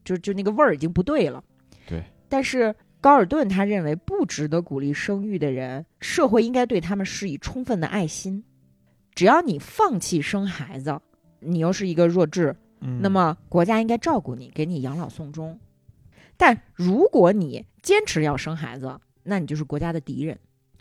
[0.05, 1.43] 就就那个味儿已经不对了。
[1.87, 2.03] 对。
[2.27, 8.43] 但是高尔顿他认为不值得鼓励生育的人，社会应该对他们施以充分的爱心。
[9.15, 10.99] 只要你放弃生孩子，
[11.39, 15.59] 你又是一个弱智，嗯那么国家应该照顾你，给你养老送终。
[16.37, 20.37] 但如果你坚持要生孩子，那你就是国家的敌人。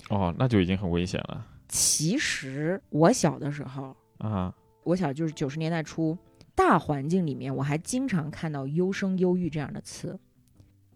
[0.08, 4.54] 哦，那就已经很危险了其实我小的时候，啊。
[4.84, 6.16] 我小就是九十年代初，
[6.54, 10.18] 大环境里面我还经常看到“优生优育”这样的词，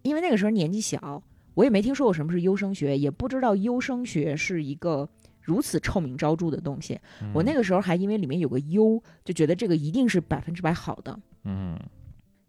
[0.03, 1.23] 因为那个时候年纪小，
[1.55, 5.09] 我也没听说过什么是优生学，也不知道优生学是一个
[5.41, 6.99] 如此臭名昭著的东西。
[7.33, 11.19] 我那个个时候还因为里面有个“优”，就觉得这个一定是百分之百好的。
[11.45, 11.79] 嗯，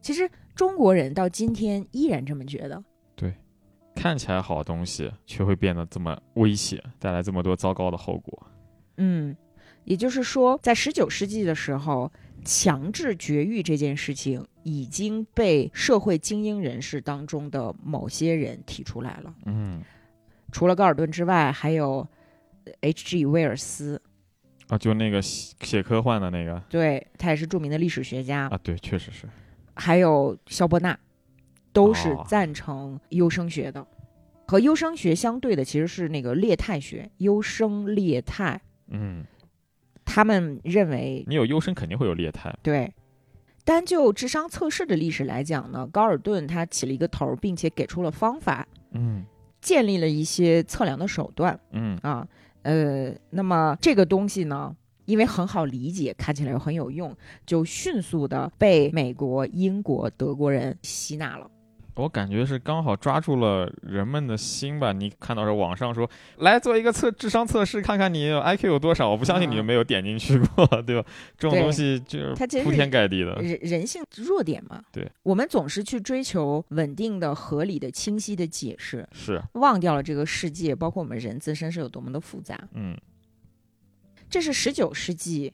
[0.02, 2.84] 其实中国人到今天依然这么觉得。
[3.16, 3.34] 对
[3.96, 8.48] 看起来好的东西，却会变得这么危险，带来这么多糟糕的后果。
[8.98, 9.36] 嗯，
[9.84, 12.12] 也就是说，在十九世纪的时候，
[12.44, 19.34] 强制绝育这件事情已经被社会精英人士当中的某些人提出来了。
[19.46, 19.82] 嗯，
[20.52, 22.08] 除了高尔顿之外，还有
[22.82, 23.26] H.G.
[23.26, 24.02] 威尔斯，
[24.68, 29.28] 啊，就那个写写科幻的那个对他也是著名的历史学家，啊，对，确实是。
[29.76, 30.98] 还有肖伯纳，
[31.72, 33.86] 都是哦赞成优生学的。
[34.46, 38.62] 和优生学相对的其实是那个劣态学，优生劣态。
[38.90, 39.26] 嗯，
[40.06, 42.56] 他们认为你有优生肯定会有劣汰。
[42.62, 42.94] 对，
[43.64, 49.26] 单就智商测试的历史来讲呢，高尔顿他起了一个头儿，并且给出了方法，嗯
[49.62, 52.28] 建立了一些测量的手段嗯啊。
[52.64, 54.74] 呃，那么这个东西呢，
[55.06, 57.14] 因为很好理解，看起来又很有用，
[57.46, 61.50] 就迅速的被美国、英国、德国人吸纳了。
[61.96, 64.92] 我感觉是刚好抓住了人们的心吧。
[64.92, 69.10] 你看到是网上说来做一个测智商测试，看看你 IQ 有多少。
[69.10, 71.08] 我不相信你就没有点进去过， 对吧？
[71.38, 73.36] 这种东西就是铺天盖地的。
[73.36, 82.60] 人人性弱点嘛，对，我们总是去追求稳定的、合理的、清晰的解释，是，忘掉了这个世界，包括我们人自身是有多么的复杂。
[82.74, 82.98] 嗯
[84.30, 85.54] 这是十九世纪，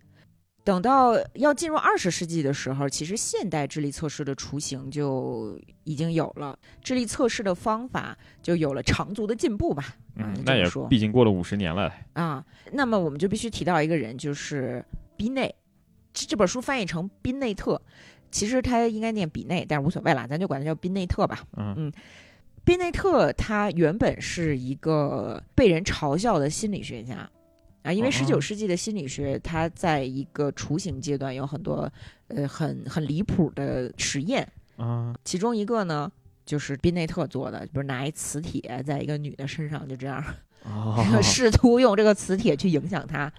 [0.69, 9.95] 等到要进入二十世纪的时候，其实现代智力测试的雏形就已经有了，智力测试的方法就有了长足的进步吧。
[10.17, 11.91] 嗯那也说毕竟过了五十年了。
[12.13, 14.85] 啊，那么我们就必须提到一个人，就是
[15.17, 15.55] 宾内。
[16.13, 17.81] 这这本书翻译成宾内特，
[18.29, 21.39] 其实他应该念比内，但是无所谓啦，咱就管他叫宾内特吧。
[21.57, 21.91] 嗯嗯
[22.63, 27.27] 宾内特他原本是一个被人嘲笑的心理学家
[27.83, 31.91] 啊，因为哦十九世纪的心理学，它在一个雏形阶段有很多
[32.27, 35.15] 呃很很离谱的实验，啊。
[35.23, 36.11] 其中一个呢
[36.45, 40.23] 就是宾内特做的，比如拿一磁铁在一个女的身上就这样
[40.63, 41.49] 哦 试。
[41.49, 43.31] 图用这个磁铁去影响她，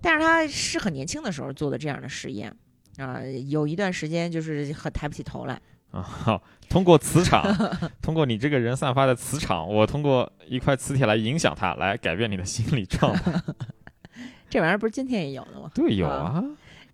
[0.00, 2.54] 但是他是很年轻的时候做的这样的实验
[2.96, 5.60] 啊，有一段时间就是很抬不起头来。
[5.90, 6.02] 啊！
[6.02, 7.42] 好通过磁场，
[8.02, 13.32] 通过你这个人散发的磁场，我通过一块磁铁来影响他，来改变你的心理状态。
[14.50, 15.70] 这玩意儿不是今天也有的吗？
[15.74, 16.44] 对，有啊，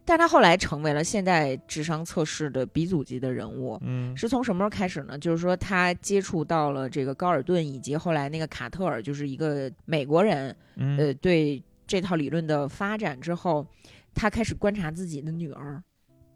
[0.05, 3.77] 但他后来成为了现代智商测试的鼻祖级的人物。
[3.81, 5.17] 嗯是从什么时候开始呢？
[5.17, 13.65] 就是说他接触到了这个高尔顿以及后来那个卡特尔，就是一个美国人，嗯呃，对这套理论的发展之后，
[14.13, 15.81] 他开始观察自己的女儿。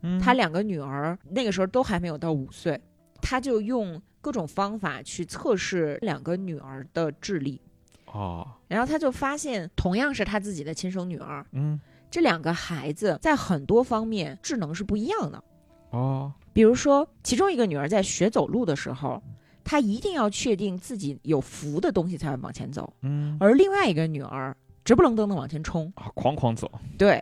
[0.02, 0.20] 嗯。
[0.20, 2.80] 他两个女儿那个时候都还没有到五岁，
[3.22, 7.62] 他就用各种方法去测试两个女儿的智力，
[8.06, 11.80] 哦，然后他就发现，同样是他自己的亲生女儿，嗯。
[12.10, 15.44] 这两个孩子在很多方面智能是不一样的。
[15.90, 19.22] 哦，比如说，其中一个女儿在学走路的时候，
[19.62, 23.36] 她一定要确定自己有扶的东西才会往前走，嗯。
[23.42, 24.56] 而另外一个女儿
[24.86, 25.92] 直不愣登的往前冲。
[25.96, 27.22] 啊，哐哐走，对，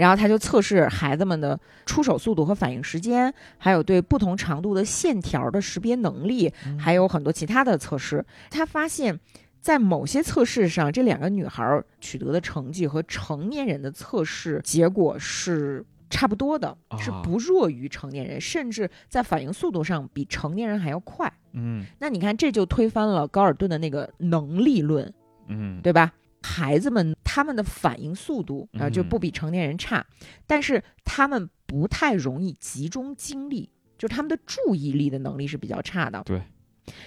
[0.00, 8.24] 然后他就测试孩子们的出手速度和反应时间，还有对不同长度的线条的识别能力，还有很多其他的测试。
[8.50, 9.20] 他发现，
[9.60, 21.30] 在某些测试上，这两个女孩取得的成绩和成年人的测试结果是差不多的，是啊不弱于成年人，甚至在反应速度上比成年人还要快。
[21.52, 25.12] 嗯那你看，这就推翻了高尔顿的那个能力论，
[25.48, 26.12] 嗯，对吧？
[26.42, 30.04] 孩子们他们的反应速度啊、嗯就不比成年人差，
[30.46, 36.22] 但是他们不太容易集中精力，就是他们的注意力的能力是比较差的。
[36.24, 36.42] 对。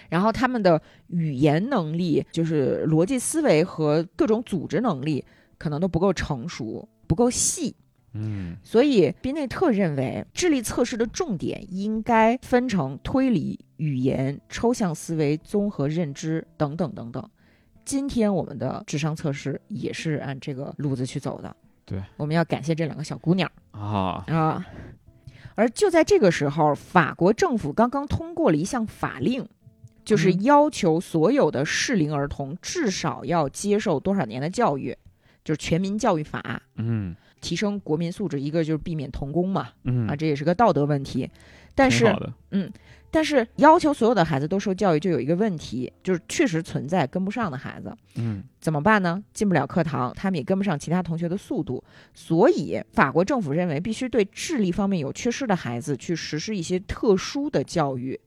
[0.10, 5.26] 然后他们的语言能力，就是逻辑思维和各种组织能力，
[5.58, 7.76] 可能都不够成熟，不够细。
[8.16, 17.30] 嗯所以宾内特认为，智力测试的重点应该分成推理、语言、抽象思维、综合认知等等等等。
[17.86, 21.56] 今天我们的智商测试也是按这个路子去走的。
[21.86, 24.66] 对，我们要感谢这两个小姑娘啊，啊。
[25.56, 29.48] 而就在这个时候，法国政府刚刚通过了一项法令，
[30.04, 34.98] 就是嗯要求所有的适龄儿童至少要接受多少年的教育，
[35.44, 36.62] 就是全民教育法。
[36.76, 41.30] 嗯提升国民素质，一个就是避免童工嘛，嗯啊，这也是个道德问题。
[41.76, 42.34] 但是挺好的，
[43.14, 49.24] 但是要求所有的孩子都受教育，就有一个问题，就是确实存在跟不上的孩子，嗯怎么办呢？
[49.34, 51.84] 进不了课堂，他们也跟不上其他同学的速度，
[52.16, 58.20] 所以法国政府认为必须对智力方面有缺失的孩子去实施一些特殊的教育，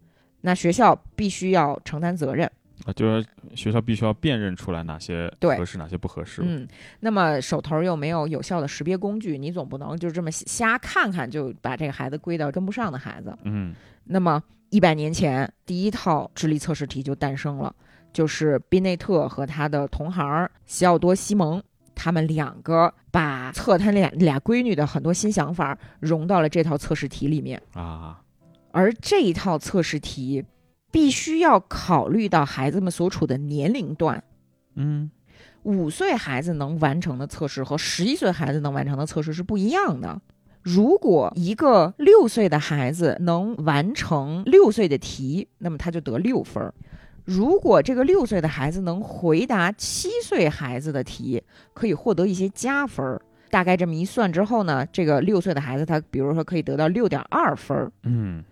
[0.43, 2.49] 那学校必须要承担责任。
[2.85, 6.43] 啊，就是学校必须要辨认出来哪些对合适，哪些不合适。
[6.45, 6.69] 嗯，
[7.01, 13.37] 那么手头又没有有效的识别工具，你总不能就这么瞎看看就把这个孩子归到跟不上的孩子。
[13.45, 17.75] 嗯那么一百年前，第一套智力测试题就诞生了，
[18.13, 21.63] 就是宾内特和他的同行西奥多·西蒙，
[21.95, 27.63] 他们两个把测他俩俩闺女的很多新想法融到了这套测试题里面。
[27.75, 28.21] 啊，
[28.73, 30.45] 而这一套测试题
[30.91, 34.23] 必须要考虑到孩子们所处的年龄段。
[34.75, 35.11] 嗯
[35.63, 40.21] 五岁孩子能完成的测试和十一岁孩子能完成的测试是不一样的。
[40.67, 46.75] 如果一个六岁的孩子能完成六岁的题，那么他就得六分儿；
[47.25, 51.41] 如果这个六岁的孩子能回答七岁孩子的题，
[51.73, 53.23] 可以获得一些加分儿。
[53.49, 58.43] 大概这么一算之后呢，这个六岁的孩子他比如说可以得到六点二分儿，嗯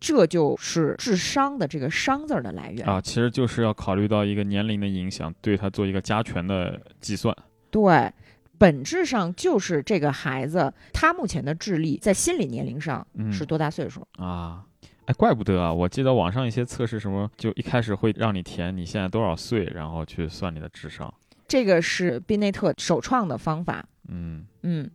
[0.00, 2.86] 这就是智商的这个“商”字儿的来源。
[2.86, 7.36] 啊，其实就是要考虑到一个年龄的影响，对他做一个加权的计算。
[7.70, 8.10] 对，
[8.58, 14.06] 本质上就是这个孩子他目前的智力在心理年龄上嗯是多大岁数？
[14.18, 14.64] 啊，
[15.06, 15.72] 哎，怪不得啊！
[15.72, 21.12] 我记得网上一些测试什么，就一开始会让你填你现在多少岁，然后去算你的智商。
[21.46, 23.86] 这个是宾内特首创的方法。
[24.08, 24.90] 嗯嗯，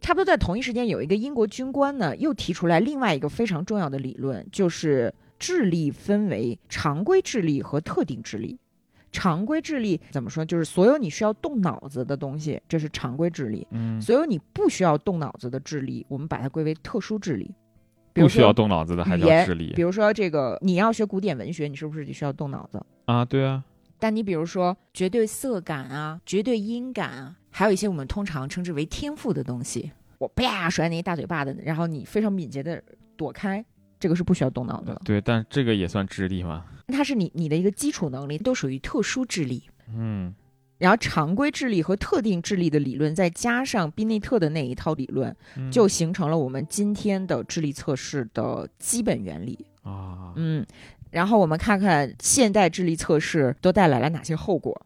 [0.00, 8.58] 差不多在同一时间，有一个英国军官呢，又提出来另外一个非常重要的理论，就是智力分为常规智力和特定智力。
[9.14, 10.44] 常规智力怎么说？
[10.44, 17.54] 就是所有你需要动脑子的东西，这是常规智力；嗯，所有你不需要动脑子的智力，我们把它归为特殊智力。
[18.12, 22.84] 比如不需要动脑子的还叫智力比如说这个，你要学古典文学，你是不是得需要动脑子？
[23.06, 23.24] 啊？
[23.24, 23.62] 对啊，
[23.98, 32.82] 但你比如说绝对色感啊、绝对音感啊，还有一些我们通常称之为天赋的东西，我啪甩你一大嘴巴子，然后你非常敏捷的
[33.16, 33.64] 躲开，
[34.04, 36.62] 这个是不需要动脑子的，对，但这个也算智力吗？
[36.88, 39.62] 它是你你的一个基础能力，都属于特殊智力。
[39.96, 40.34] 嗯
[40.76, 49.64] 然后常规智力和特定智力的理论，再加上宾内特的那一套理论，嗯就形成了我们今天的智力测试的基本原理。
[49.84, 50.62] 啊，嗯，
[51.10, 54.78] 然后我们看看现代智力测试都带来了哪些后果。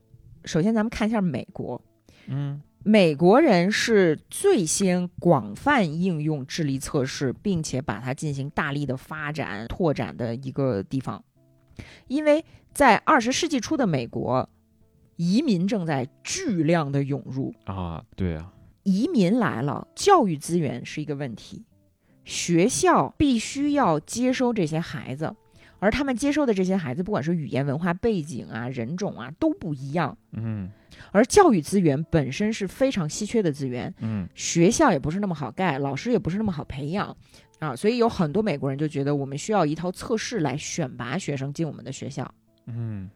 [0.44, 1.82] 首先，咱们看一下美国，
[2.28, 11.22] 嗯美国人是最先广泛应用智力测试，并且把它进行大力的发展拓展的一个地方，
[12.06, 14.48] 因为在二十世纪初的美国，
[15.16, 18.52] 移民正在巨量的涌入，啊，对啊，
[18.84, 21.64] 移民来了，教育资源是一个问题，
[22.24, 25.34] 学校必须要接收这些孩子，
[25.78, 30.70] 而他们接收的这些孩子，不管是语言文化背景啊、人种啊都不一样，嗯
[31.12, 37.16] 而教育资源本身是非常稀缺的资源，嗯学校也不是那么好盖，老师也不是那么好培养。
[37.60, 42.32] 啊，所以有很多美国人就觉得我们需要一套测试来选拔学生进我们的学校。
[42.66, 43.10] 嗯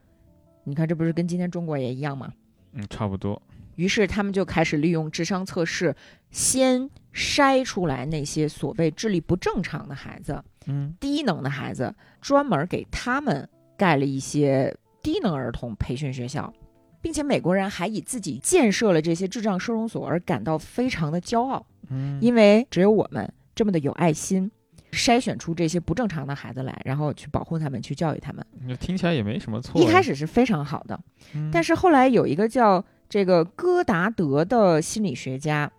[0.65, 2.33] 你看，这不是跟今天中国也一样吗？
[2.73, 3.41] 嗯，差不多。
[3.77, 5.95] 于是他们就开始利用智商测试，
[6.31, 16.53] 先筛出来那些所谓智力不正常的孩子、嗯低能的孩子，专门给他们盖了一些低能儿童培训学校，
[17.01, 24.51] 并且美国人还以自己建设了这些智障收容所而感到非常的骄傲，嗯，因为只有我们这么的有爱心。
[24.93, 28.45] 筛选出这些不正常的孩子来，然后去保护他们，去教育他们。
[28.63, 29.81] 你听起来也没什么错。
[29.81, 31.01] 一开始是非常好的，
[31.35, 35.73] 嗯，但是后来有一个叫这个戈达德的心理学家，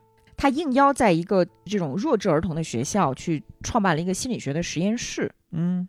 [0.44, 5.34] 他应邀在一个这种弱智儿童的学校去创办了一个心理学的实验室。
[5.54, 5.88] 嗯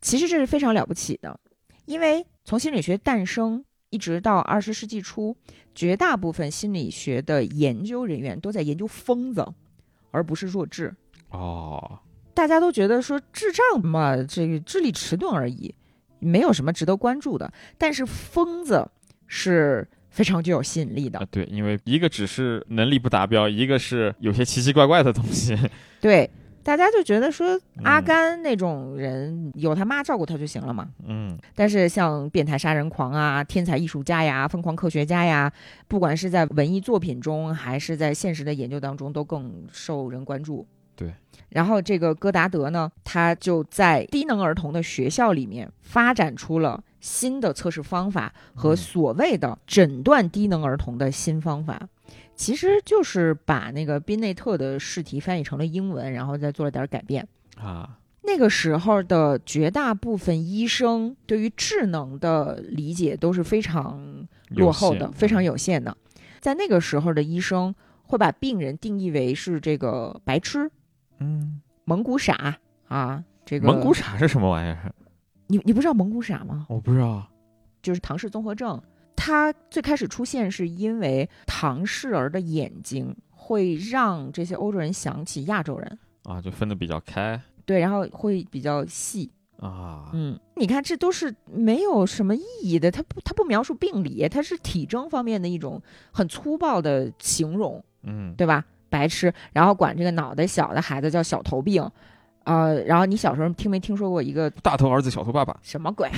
[0.00, 1.38] 其实这是非常了不起的，
[1.84, 5.36] 因为从心理学诞生一直到二十世纪初，
[5.74, 9.46] 绝大部分心理学的研究人员都在研究疯子，
[10.10, 10.90] 而不是弱智。
[11.28, 11.98] 哦，
[12.32, 15.74] 大家都觉得说智障嘛，这个智力迟钝而已，
[16.20, 17.52] 没有什么值得关注的。
[17.76, 18.90] 但是疯子
[19.26, 25.58] 是非常具有吸引力的啊，对，因为一个只是能力不达标，一个是有些奇奇怪怪的东西。
[26.00, 26.30] 对，
[26.62, 30.88] 大家就觉得说阿嗯甘那种人有他妈照顾他就行了嘛。
[31.04, 35.52] 嗯但是像变态杀人狂啊、天才艺术家呀、疯狂科学家呀，
[35.88, 40.64] 不管是在文艺作品中还是在现实的研究当中，都更受人关注。
[40.94, 41.12] 对。
[41.48, 51.86] 然后这个戈达德呢，他就在低能儿童的学校里面发展出了新的测试方法和嗯所谓的诊断低能儿童的新方法。
[52.34, 57.28] 其实就是把那个宾内特的试题翻译成了英文，然后再做了点改变。
[57.58, 65.94] 啊，那个时候的绝大部分医生对于智能的理解都是非常落后的，非常有限的。
[66.40, 67.74] 在那个时候的医生
[68.04, 70.70] 会把病人定义为是这个白痴、
[71.18, 72.56] 嗯，蒙古傻
[72.88, 73.22] 啊。
[73.44, 74.94] 这个蒙古，傻是什么玩意儿？
[75.46, 76.66] 你你不知道蒙古傻吗？
[76.68, 77.26] 我不知道。
[77.82, 78.80] 就是唐氏综合症。
[79.16, 89.30] 它最开始出现是因为唐氏儿的眼睛会让这些欧洲人想起亚洲人，啊，就分得比较开对，然后会比较细。
[89.60, 90.10] 啊。
[90.12, 92.90] 嗯，你看，这都是没有什么意义的。
[92.90, 95.80] 它不，它不描述病理，它是体征方面的一种
[96.10, 98.64] 很粗暴的形容，嗯，对吧？
[98.90, 101.88] 白痴，然后管这个脑袋小的孩子叫小头病，
[102.44, 105.56] 呃，然后你小时候听没听说过一个大头儿子小头爸爸。
[105.62, 106.08] 什么鬼？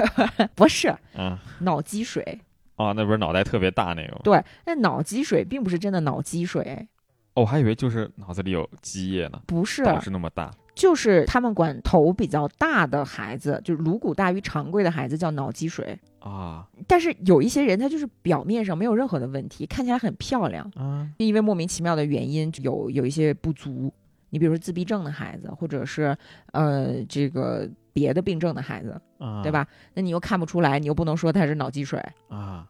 [0.54, 2.40] 不是嗯，脑积水，
[2.76, 4.20] 哦，那不是脑袋特别大那种。
[4.22, 6.86] 对，那脑积水并不是真的脑积水，
[7.34, 10.50] 哦，我还以为就是脑子里有积液呢，不是，导致那么大。
[10.72, 15.98] 就是他们管头比较大的孩子，就是颅骨大于常规的孩子叫脑积水。
[16.20, 23.92] 啊但是有一些人，他就是表面上没有任何的问题，看起来很漂亮，啊因为莫名其妙的原因有有一些不足。
[24.30, 26.16] 你比如说自闭症的孩子，或者是
[26.52, 29.52] 呃这个别的病症的孩子，啊，对？
[29.52, 29.66] 吧？
[29.94, 32.00] 那你又看不出来，你又不能说他是脑积水。
[32.28, 32.66] 啊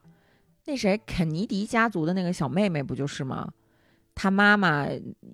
[0.67, 3.51] 那谁，肯尼迪家族的那个小妹妹不就是吗？
[4.15, 4.87] 她妈妈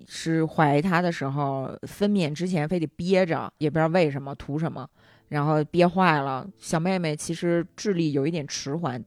[0.07, 4.87] 是怀她的时候分娩之前非得憋着，也不知道为什么图什么，
[5.27, 6.47] 然后憋坏了。
[6.57, 9.03] 小妹妹其实智力有一点迟缓，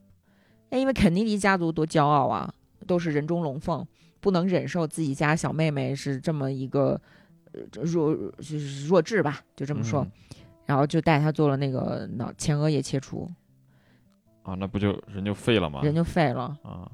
[0.68, 2.52] 那因为肯尼迪家族多骄傲啊，
[2.86, 3.84] 都是人中龙凤，
[4.20, 7.00] 不能忍受自己家小妹妹是这么一个
[7.52, 10.10] 呃弱就是弱智吧，就这么说，嗯
[10.66, 13.28] 然后就带她做了那个脑前额叶切除，
[14.42, 15.80] 啊，那不就人就废了吗？
[15.82, 16.56] 人就废了。
[16.62, 16.90] 啊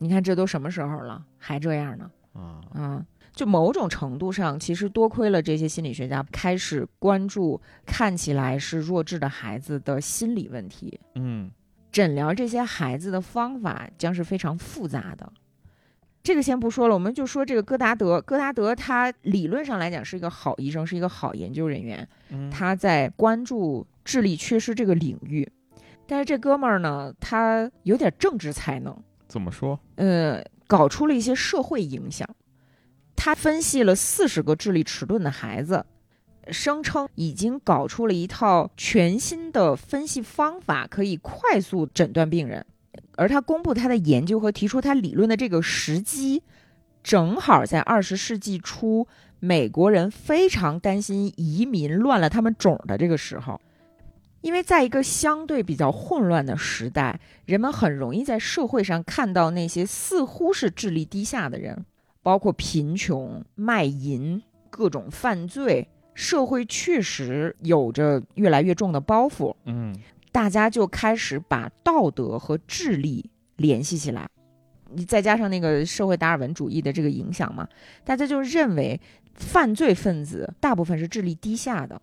[0.00, 2.10] 你看这都什么时候了，还这样呢？
[2.32, 11.50] 啊啊，就某种程度上，其实多亏了这些心理学家开始关注看起来是弱智的孩子的心理问题，嗯
[11.90, 15.32] 诊疗这些孩子的方法将是非常复杂的。
[16.22, 18.20] 这个先不说了，我们就说这个戈达德。
[18.20, 25.50] 戈达德他理论上来讲是一个好医生，是一个好研究人员，嗯，他在关注智力缺失这个领域。
[26.06, 28.96] 但是这哥们儿呢，他有点政治才能，
[29.26, 29.78] 怎么说？
[29.96, 32.28] 呃，搞出了一些社会影响。
[33.16, 35.84] 他分析了四十个智力迟钝的孩子，
[36.50, 42.64] 声称已经搞出了一套全新的分析方法，可以快速诊断病人。
[43.18, 46.40] 而他公布他的研究和提出他理论的这个时机，
[47.02, 49.08] 正好在二十世纪初，
[49.40, 53.60] 美国人非常担心移民乱了他们种的这个时候。
[54.40, 61.84] 因为在一个相对比较混乱的时代，人们很容易在社会上看到那些似乎是智力低下的人，
[62.22, 64.40] 包括贫穷、卖淫、
[64.70, 69.92] 各种犯罪，社会确实有着越来越重的包袱，嗯
[70.38, 74.28] 大家就开始把道德和智力联系起来。
[74.94, 77.68] 你再加上那个社会达尔文主义的这个影响嘛，
[78.04, 79.00] 大家就认为
[79.34, 82.00] 犯罪分子大部分是智力低下的。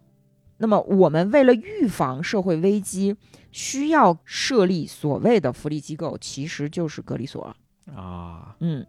[0.58, 3.16] 那么，我们为了预防社会危机，
[3.54, 7.56] 需要设立所谓的福利机构，其实就是隔离所。
[7.96, 8.86] 啊嗯，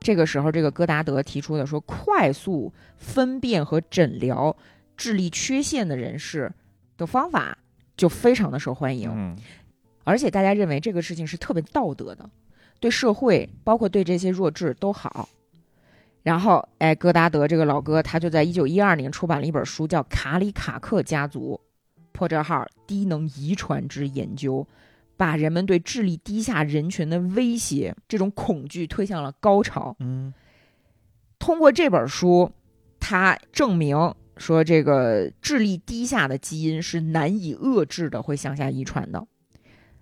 [0.00, 4.56] 这个时候，这个戈达德提出的说，快速分辨和诊疗
[4.96, 6.50] 智力缺陷的人士
[6.96, 7.58] 的方法
[7.96, 9.36] 就非常的受欢迎，嗯
[10.04, 12.28] 而且大家认为这个事情是特别道德的，
[12.80, 15.28] 对社会包括对这些弱智都好。
[16.24, 21.60] 然后，哎，戈达德这个老哥，他就在一九一二年出版了一本书，叫《卡里卡克家族
[22.12, 24.66] 破折号低能遗传之研究》，
[25.16, 29.96] 把人们对智力低下人群的威胁这种恐惧推向了高潮。
[29.98, 30.32] 嗯
[31.40, 32.52] 通过这本书，
[33.00, 39.24] 他证明说，这个智力低下的基因是难以遏制的，会向下遗传的。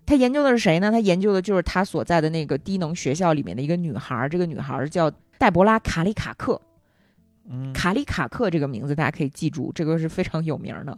[0.03, 0.91] 他研究的是谁呢？
[0.91, 6.59] 他研究的就是他所在的那个低能学校里面的一个女孩，这个女孩叫黛博拉·卡里卡克。
[7.47, 10.97] 嗯卡里卡克这个名字大家可以记住，这个是非常有名的。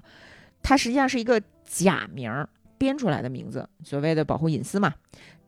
[0.61, 4.93] 它实际上是一个假名儿编出来的名字，所谓的保护隐私嘛。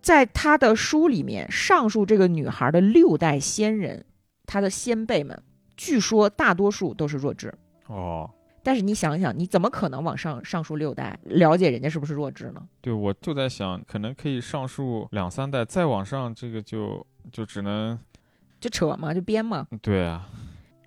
[0.01, 4.03] 在他的书里面，上述这个女孩的六代先人，
[4.45, 5.41] 她的先辈们，
[5.77, 7.53] 据说大多数都是弱智。
[7.87, 8.29] 哦，
[8.63, 12.61] 但是你想想，你怎么可能往上上述六代了解人家是不是弱智呢？
[12.81, 17.97] 对，我就在想，可能可以上述两三代，再往上，这个就就只能
[18.59, 19.67] 就扯嘛，就编嘛。
[19.81, 20.27] 对啊，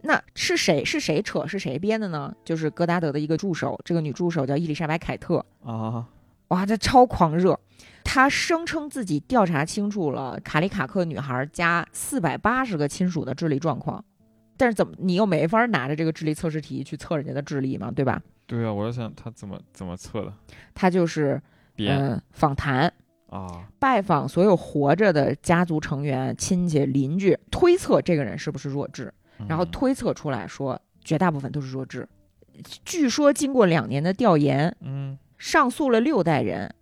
[0.02, 2.34] 那是谁是谁扯是谁编的呢？
[2.44, 5.44] 就是戈达德的一个助手，这个女助手叫伊丽莎白·凯特。
[5.64, 6.06] 啊，
[6.48, 7.58] 哇，这超狂热！
[8.02, 14.02] 她声称自己调查清楚了卡里卡克女孩家四百八十个亲属的智力状况，
[14.58, 18.20] 但是怎么你又没法拿着这个智力测试题去测人家的智力嘛，对吧？
[18.46, 20.32] 对啊，我在想他怎么怎么测的，
[20.74, 21.40] 他就是
[21.74, 21.98] 编。
[21.98, 22.92] 嗯访谈，
[23.30, 29.12] 啊，拜访所有活着的家族成员、亲戚、邻居，推测这个人是不是弱智，
[29.46, 32.06] 然后嗯推测出来说绝大部分都是弱智。
[32.84, 35.16] 据说经过两年的调研，嗯。
[35.38, 36.74] 上诉了六代人，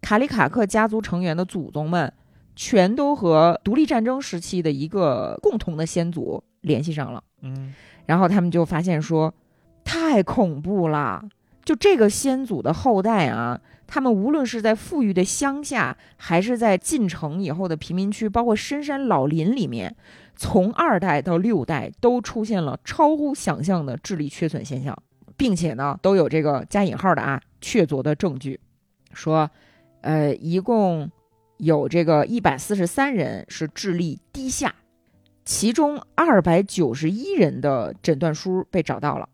[0.00, 2.10] 卡里卡克家族成员的祖宗们
[2.56, 7.22] 全都和独立战争时期的一个共同的先祖联系上了。
[7.42, 7.74] 嗯
[8.06, 9.34] 然后他们就发现说，
[9.84, 11.22] 太恐怖了！
[11.62, 19.94] 就这个先祖的后代啊，他们无论是在富裕的乡下，还是在进城以后的贫民区，包括深山老林里面，
[20.34, 24.96] 从二代到六代都出现了超乎想象的智力缺损现象，
[25.36, 28.58] 并且呢，都有这个加引号的啊确凿的证据，
[29.12, 29.50] 说，
[30.00, 31.10] 呃，一共
[31.58, 34.74] 有这个一百四十三人是智力低下。
[35.48, 39.26] 其中二百九十一人的诊断书被找到了，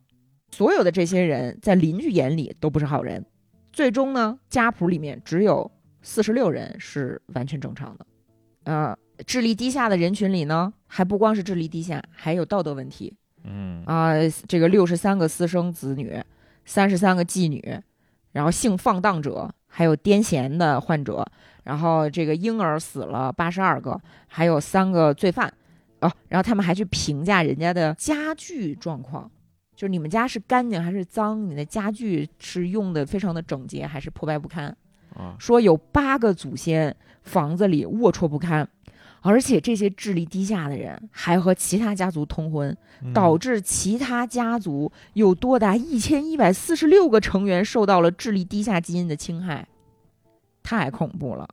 [0.52, 3.26] 所有的这些人在邻居眼里都不是好人。
[3.72, 5.68] 最终呢，家谱里面只有
[6.02, 8.06] 四十六人是完全正常的。
[8.62, 8.96] 呃，
[9.26, 14.12] 智力低下的人群里呢，还不光是智力低下，还有道德问题嗯啊、
[14.46, 16.22] 这个六十三个私生子女，
[16.64, 17.80] 三十三个妓女，
[18.30, 21.26] 然后性放荡者，还有癫痫的患者，
[21.64, 25.52] 然后这个婴儿死了八十二个，还有三个罪犯。
[26.05, 29.30] 哦，然后他们还去评价人家的家具状况，
[29.74, 31.48] 就是你们家是干净还是脏？
[31.48, 34.66] 你的家具是用的非常的整洁还是破败不堪？
[35.14, 38.68] 啊说有八个祖先房子里龌龊不堪，
[39.22, 49.66] 而且这些智力低下的人还和其他家族通婚，嗯导致其他家族有多达一千一百四十六个成员受到了智力低下基因的侵害，
[50.62, 51.48] 太恐怖了。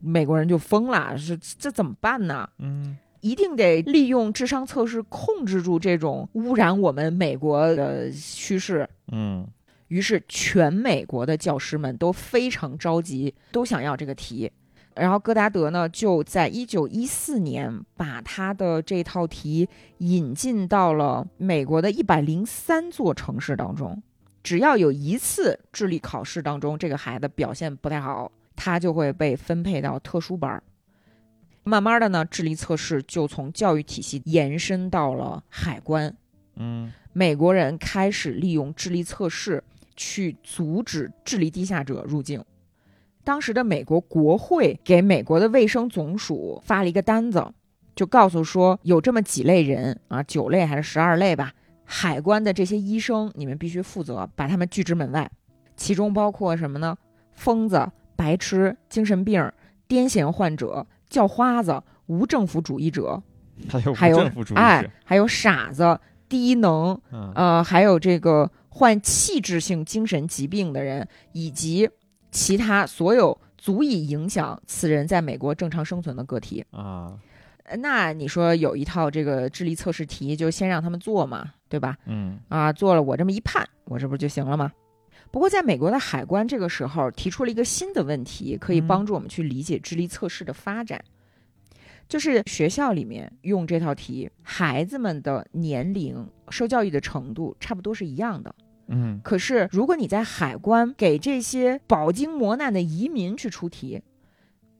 [0.00, 2.48] 美国人就疯了，是这怎么办呢？
[2.58, 8.86] 嗯一定得利用智商测试控制住这种污染我们美国的趋势。
[9.10, 9.46] 嗯
[9.88, 14.50] 于是，全美国的教师们都非常着急，都想要这个题。
[14.94, 19.66] 然后，戈达德呢，就在一九一四年把他的这套题
[19.98, 24.02] 引进到了美国的一百零三座城市当中。
[24.42, 30.62] 只要有一次智力考试当中，这个孩子表现不太好，他就会被分配到特殊班儿。
[31.64, 36.14] 慢慢的呢，智力测试就从教育体系延伸到了海关。
[36.56, 39.62] 嗯美国人开始利用智力测试
[39.96, 42.44] 去阻止智力低下者入境。
[43.22, 47.46] 当时的美国国会给美国的卫生总署发了一个单子，
[47.96, 51.52] 就告诉说有这么几类人啊，九类还是十二类吧，
[51.84, 55.30] 海关的这些医生你们必须负责，把他们拒之门外。
[55.76, 56.98] 其中包括什么呢？
[57.32, 59.40] 疯子、白痴、精神病、
[59.88, 63.22] 癫痫患者、叫花子、无政府主义者，
[63.70, 65.98] 还有还有政府主义哎者，，还有傻子、
[66.28, 71.88] 低能，嗯呃，还有这个患器质性精神疾病的人，以及
[72.32, 76.64] 其他所有足以影响此人在美国正常生存的个体。
[76.72, 77.12] 啊
[77.66, 81.96] 呃那你说有一套这个智力测试题，就先让他们做嘛，对吧？
[82.04, 84.70] 嗯啊，做了我这么一判，我这不就行了吗？
[85.34, 91.04] 不过，在美国的海关这个时候提出了一个新的问题，可以嗯帮助我们去理解智力测试的发展。
[92.08, 98.54] 就是学校里面用这套题，孩子们的年龄、受教育的程度差不多是一样的。
[98.86, 104.00] 嗯可是，如果你在海关给这些饱经磨难的移民去出题，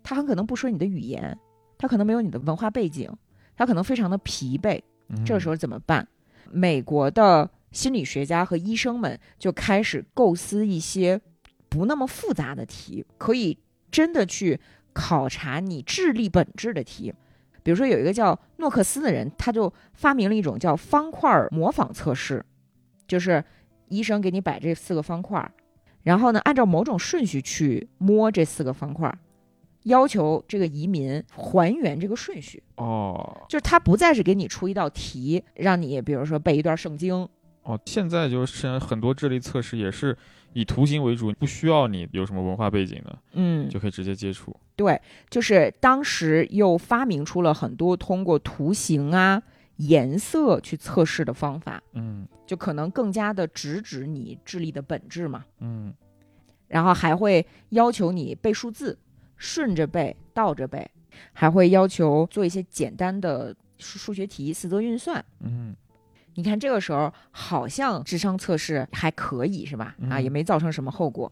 [0.05, 1.37] 他很可能不说你的语言，
[1.77, 3.11] 他可能没有你的文化背景，
[3.57, 4.81] 他可能非常的疲惫。
[5.27, 6.07] 这个时候怎么办？
[6.53, 11.21] 美国的心理学家和医生们就开始构思一些
[11.69, 13.59] 不那么复杂的题，可以
[13.91, 14.59] 真的去
[14.95, 17.13] 考察你智力本质的题。
[17.65, 22.45] 比如说，有一个叫诺克斯的人，他就发明了一种叫方块模仿测试，
[23.09, 23.43] 就是
[23.89, 25.51] 医生给你摆这四个方块，
[26.03, 29.13] 然后呢，按照某种顺序去摸这四个方块，
[29.85, 32.63] 要求这个移民还原这个顺序。
[32.77, 37.27] 哦就是他不再是给你出一道题，让你比如说背一段圣经，
[37.65, 40.17] 哦，现在就是很多智力测试也是
[40.53, 44.55] 以图形为主，不需要你有什么文化背景的，嗯，就可以直接接触。
[44.77, 49.43] 对，就是当时又发明出了很多通过图形啊、
[49.77, 55.45] 颜色去测试的方法，嗯就可能更加的直指你智力的本质嘛。
[55.61, 55.93] 嗯
[56.69, 58.99] 然后还会要求你背数字，
[59.37, 60.91] 顺着背、倒着背，
[61.33, 65.25] 还会要求做一些简单的数数学题、四则运算。
[65.41, 65.75] 嗯
[66.35, 69.95] 你看这个时候好像智商测试还可以是吧？
[70.11, 71.31] 啊，嗯也没造成什么后果。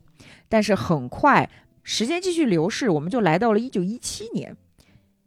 [0.48, 1.48] 但是很快
[1.82, 4.56] 时间继续流逝，我们就来到了一九一七年。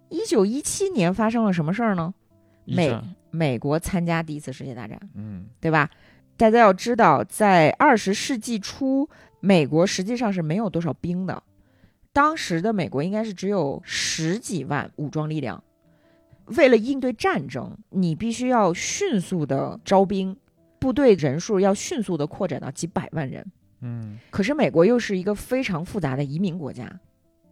[0.10, 2.14] 一九一七年发生了什么事儿呢？
[2.64, 2.96] 美
[3.32, 5.90] 美国参加第一次世界大战，嗯对吧？
[6.38, 9.10] 大家要知道，在二十世纪初，
[9.40, 11.44] 美国实际上是没有多少兵的。
[12.14, 15.62] 当时的美国应该是只有十几万武装力量。
[16.58, 20.36] 为了应对战争，你必须要迅速的招兵，
[20.80, 23.46] 部队人数要迅速的扩展到几百万人。
[23.82, 27.00] 嗯可是美国又是一个非常复杂的移民国家，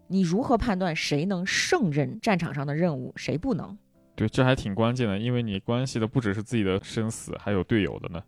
[0.08, 3.78] 你如何判断谁能胜任战场上的任务，谁不能？
[4.16, 8.24] 对，这还挺关键的，因为你关系的不只是自己的生死，还有队友的呢。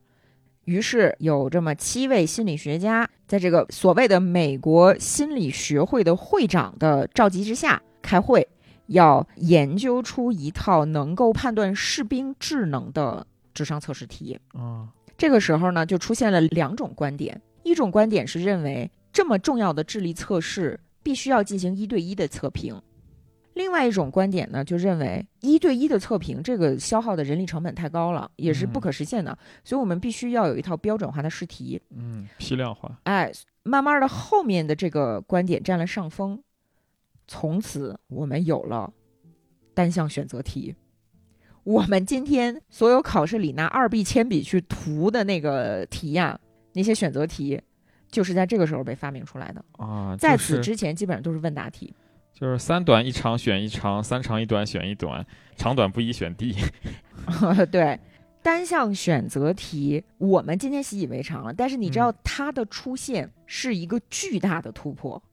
[0.66, 8.48] 于是有这么七位心理学家，在这个所谓的美国心理学会的会长的召集之下开会，
[8.88, 14.40] 要研究出一套能够判断士兵智能的智商测试题。
[14.54, 22.82] 啊，这个时候呢，就出现了两种观点，一种观点是认为这么重要的智力测试必须要进行一对一的测评。
[23.54, 31.82] 另外一种观点呢，就认为一对一的测评这个消耗的人力成本太高了，也是不可实现的，所以我们必须要有一套标准化的试题。
[31.96, 33.00] 嗯，批量化。
[33.04, 33.32] 哎，
[33.64, 36.38] 慢慢的后面的这个观点占了上风，
[37.28, 38.92] 从此我们有了
[39.74, 40.76] 单项选择题。
[41.64, 46.40] 我们今天所有考试里拿二 B 铅笔去涂的那个题呀、
[46.74, 47.60] 那些选择题，
[48.12, 49.66] 就是在这个时候被发明出来的。
[49.72, 51.92] 啊，在就是此之前，基本上都是问答题。
[52.34, 56.56] 就是三短一长选一长，三长一短选一短，长短不一选 D。
[57.72, 58.00] 对，
[58.44, 65.24] 单项选择题我们今天习以为常了，但是你知道嗯它的出现是一个巨大的突破。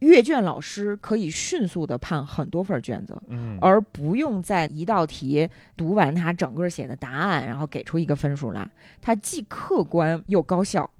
[0.00, 8.68] 阅卷老师可以迅速的判很多份卷子，嗯，而不用在一道题读完他整个写的答案，然后给出一个分数来。
[9.00, 10.90] 它既客观又高效。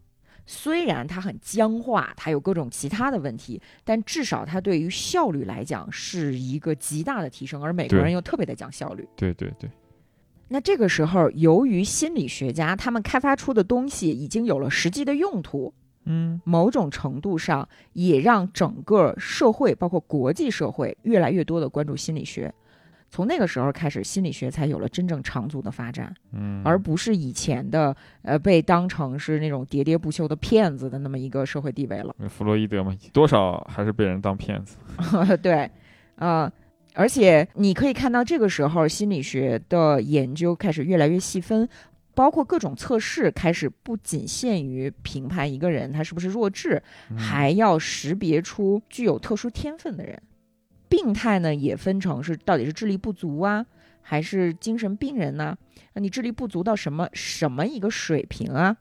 [0.47, 7.63] 虽然它很僵化，它有各种其他的问题，但至少它对于效率来讲是一个极大的提升。
[7.63, 9.07] 而美国人又特别的讲效率。
[9.15, 9.71] 对对对，
[10.49, 15.73] 那这个时候，由于心理学家他们开发出的东西已经有了实际的用途，
[16.13, 22.53] 嗯某种程度上也让整个社会，包括国际社会，越来越多的关注心理学。
[23.13, 32.15] 从那个时候开始，心理学才有了真正长足的发展，嗯，而不是以前的呃被当成是那种喋喋不休的骗子的那么一个社会地位了。
[32.29, 34.77] 弗洛伊德嘛，多少还是被人当骗子。
[35.43, 35.69] 对，
[36.17, 36.49] 呃，
[36.95, 41.69] 而且你可以看到，这个时候心理学的研究开始越来越细分，
[42.15, 50.21] 包括各种测试开始不仅限于评判一个人他是不是弱智，嗯还要识别出具有特殊天分的人。
[50.89, 53.65] 病态呢也分成是到底是智力不足啊，
[54.03, 55.57] 还是精神病人呢、
[55.95, 58.77] 那你智力不足到什么什么一个水平啊？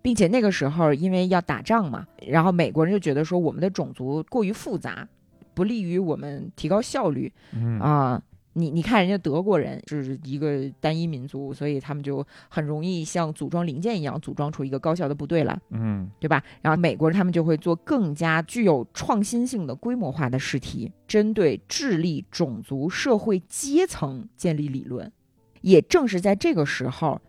[0.00, 5.06] 并且那个时候因为要打仗嘛，然后美国人就觉得说我们的种族过于复杂，
[5.52, 8.22] 不利于我们提高效率嗯啊。
[8.54, 15.56] 你你看人家德国人是一个单一民族，所以他们就很容易像组装零件一样组装出一个高效的部队来。
[15.70, 16.42] 嗯对吧？
[16.60, 25.10] 然后美国人他们就会做更加具有创新性的规模化的试题，针对智力、种族、社会阶层建立理论。
[25.60, 27.20] 也正是在这个时候，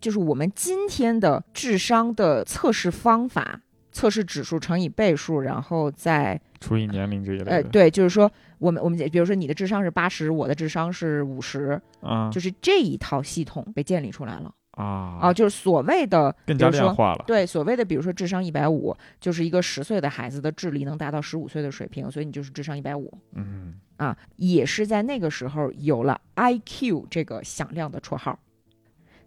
[0.00, 7.50] 就是我们今天的智商的测试方法，测试指数乘以倍数，然后再除以年龄这一类的。
[7.50, 17.24] 呃，对，就是说我们我们比如说你的智商是八十，我的智商是五十，啊，就是这一套系统被建立出来了啊啊，就是所谓的更加量化了。
[17.26, 24.16] 对，所谓的比如说智商一百五，就是一个十岁的孩子的智力能达到十五岁的水平，所以你就是智商一百五嗯啊。
[24.36, 28.38] 也是在那个时候有了 IQ 这个响亮的绰号。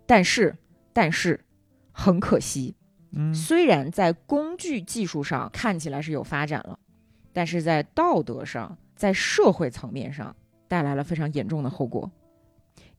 [0.05, 0.53] 但是，
[0.91, 1.39] 但是
[1.93, 2.75] 很可惜，
[3.13, 6.77] 嗯虽然在工具技术上看起来是有发展了，
[7.33, 10.35] 但是在道德上，在社会层面上
[10.67, 12.09] 带来了非常严重的后果，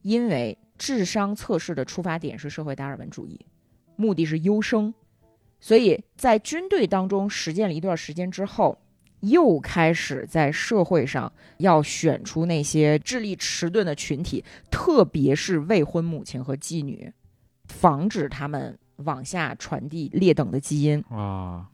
[0.02, 3.40] 因为智商测试的出发点是社会达尔文主义，
[3.96, 4.92] 目的是优生，
[5.60, 8.78] 所以在军队当中实践了一段时间之后，
[9.20, 17.12] 又开始在社会上要选出那些智力迟钝的群体，特别是未婚母亲和妓女，
[17.66, 21.00] 防止他们往下传递劣等的基因。
[21.08, 21.70] 啊，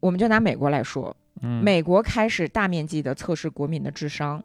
[0.00, 4.42] 我们就拿美国来说，美国开始大面积的测试国民的智商，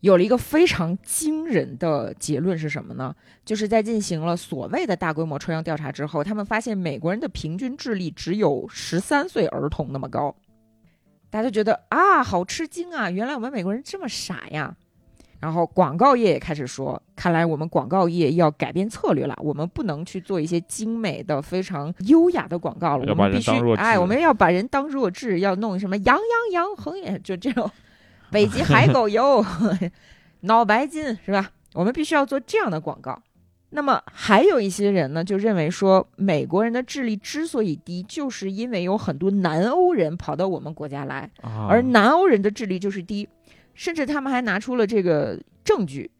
[0.00, 3.14] 有了一个非常惊人的结论是什么呢？
[3.44, 10.34] 就是在进行了所谓的大规模抽样调查之后，他们发现美国人的平均智力只有十三岁儿童那么高，
[11.28, 13.10] 大家觉得啊，好吃惊啊！
[13.10, 14.76] 原来我们美国人这么傻呀。
[15.40, 27.70] 然后广告业也开始说，看来我们广告业要改变策略了，我们不能去做一些精美的、非常优雅的广告了，我们必须哎，我们要把人当弱智，要弄什么羊羊羊横眼，就这种
[28.32, 29.44] 北极海狗油、
[30.40, 31.50] 脑白金是吧？
[31.74, 33.20] 我们必须要做这样的广告。
[33.70, 43.28] 那么还有一些人呢，就认为说美国人的智力之所以低，就是因为有很多南欧人跑到我们国家来，啊而南欧人的智力就是低，
[43.76, 46.10] 甚至他们还拿出了这个证据，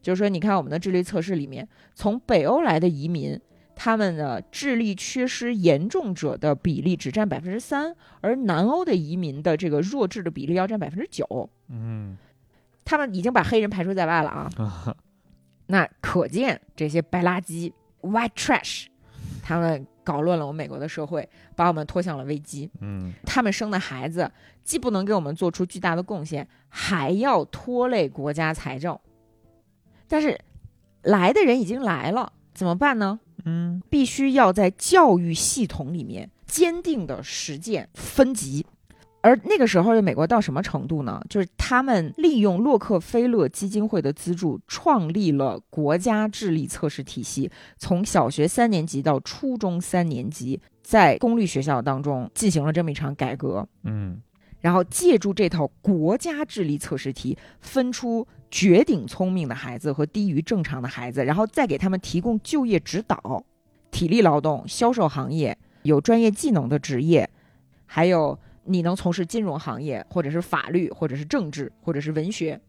[0.00, 3.40] 就是说，你看我们的智力测试里面，从北欧来的移民，
[3.74, 12.16] 他们的智力缺失严重者的比例只占百分之三，而南欧的移民的这个弱智的比例要占百分之九，嗯
[12.84, 14.50] 他们已经把黑人排除在外了啊。
[14.58, 14.96] 啊
[15.68, 18.86] 那可见这些白垃圾 （white trash），
[19.42, 22.70] 他们搞乱了我们美国的社会，把我们拖向了危机。
[22.80, 24.30] 嗯他们生的孩子
[24.62, 28.96] 既不能给我们做出巨大的贡献，还要拖累国家财政。
[30.06, 30.40] 但是
[31.02, 33.18] 来的人已经来了，怎么办呢？
[33.44, 38.64] 嗯必须要在教育系统里面坚定的实践分级。
[39.26, 41.20] 而那个时候的美国到什么程度呢？
[41.28, 53.66] 就是他们利用洛克菲勒基金会的资助，创立了国家智力测试体系，从小学三年级到初中三年级，在公立学校当中进行了这么一场改革。
[53.82, 54.22] 嗯
[54.60, 63.44] 然后借助这套国家智力测试题，分出绝顶聪明的孩子和低于正常的孩子，然后再给他们提供就业指导、
[63.90, 67.28] 体力劳动、销售行业、有专业技能的职业，
[67.84, 72.60] 还有你能从事金融行业，或者是法律，或者是政治，或者是文学。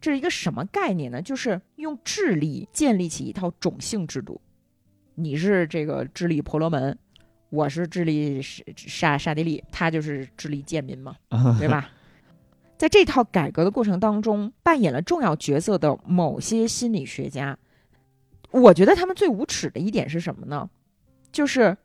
[0.00, 1.20] 这是一个什么概念呢？
[1.20, 4.40] 就是用智力建立起一套种姓制度。
[5.14, 6.96] 你是这个智利婆罗门，
[7.50, 11.16] 我是智利沙沙沙地利，他就是智利贱民嘛。
[11.58, 11.90] 对吧？
[12.76, 17.58] 在这套改革的过程当中，扮演了重要角色的某些心理学家，
[18.52, 20.70] 我觉得他们最无耻的一点是什么呢？
[21.32, 21.76] 就是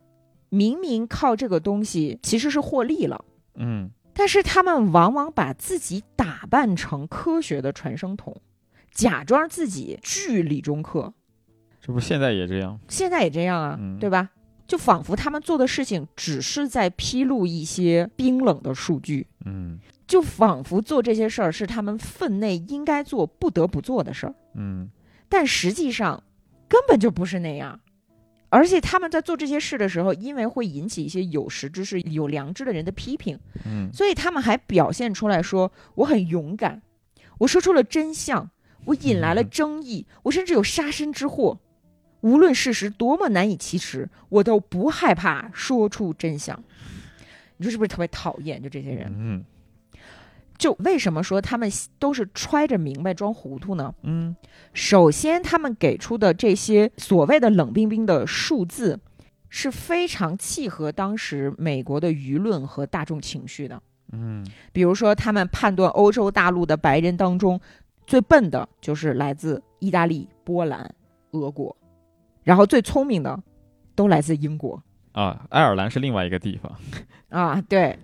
[0.49, 3.25] 明明靠这个东西其实是获利了，
[3.55, 8.35] 嗯但是他们往往把自己打扮成科学的传声筒，
[8.91, 11.13] 假装自己巨理中客。
[11.81, 12.79] 这不现在也这样？
[12.87, 14.29] 现在也这样啊，嗯对吧？
[14.65, 24.89] 就仿佛他们做的事情只是在披露一些冰冷的数据，嗯就仿佛做这些事儿是他们分内应该做、不得不做的事儿，嗯
[25.27, 26.23] 但实际上
[26.69, 27.79] 根本就不是那样。
[28.53, 36.83] 而且他们在做这些事的时候，因为会引起一些有识之士、有良知的人的批评，嗯所以他们还表现出来说：“我很勇敢，
[37.39, 38.47] 我说出了真相，
[38.85, 41.57] 我引来了争议，我甚至有杀身之祸。
[42.21, 46.63] 无论事实多么难以启齿，我都不害怕说出真相。”
[47.57, 48.61] 你说是不是特别讨厌？
[48.61, 49.43] 就这些人，嗯
[50.57, 53.93] 就为什么说他们都是揣着明白装糊涂呢？
[54.03, 54.35] 嗯
[54.73, 58.99] 首先，他们给出的这些所谓的冷冰冰的数字，
[59.49, 63.81] 是非常契合当时美国的舆论和大众情绪的。
[64.11, 67.59] 嗯比如说，他们判断欧洲大陆的白人当中
[68.05, 70.93] 最笨的就是来自意大利、波兰、
[71.31, 71.75] 俄国，
[72.43, 73.41] 然后最聪明的
[73.95, 74.81] 都来自英国
[75.13, 76.71] 啊，爱尔兰是另外一个地方。
[77.29, 77.61] 啊。
[77.61, 77.97] 对，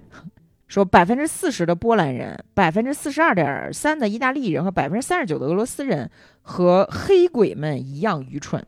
[0.69, 6.09] 说百分之四十的波兰人，百分之四十二点三的意大利人和百分之三十九的俄罗斯人
[6.41, 8.65] 和黑鬼们一样愚蠢，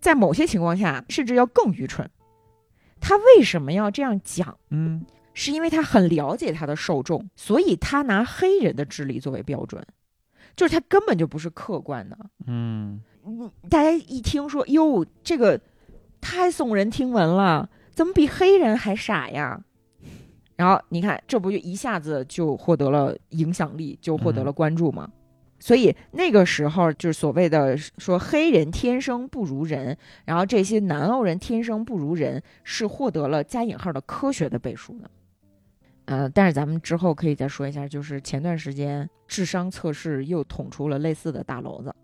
[0.00, 2.10] 在某些情况下甚至要更愚蠢。
[2.98, 4.56] 他为什么要这样讲？
[4.70, 9.82] 嗯是因为他很了解他的受众，所以他拿黑人的智力作为标准，
[10.54, 12.18] 就是他根本就不是客观的。
[12.46, 15.58] 嗯嗯，大家一听说哟，这个
[16.20, 19.62] 太耸人听闻了，怎么比黑人还傻呀？
[20.56, 25.10] 然后你看，这不就一下子就获得了影响力，就获得了关注吗？
[25.58, 35.10] 所以那个时候就是所谓的说黑人天生不如人，然后这些南欧人天生不如人，是获得了加引号的科学的背书的。
[36.06, 41.94] 呃，但是咱们之后可以再说一下，就是前段时间智商测试又捅出了类似的大娄子，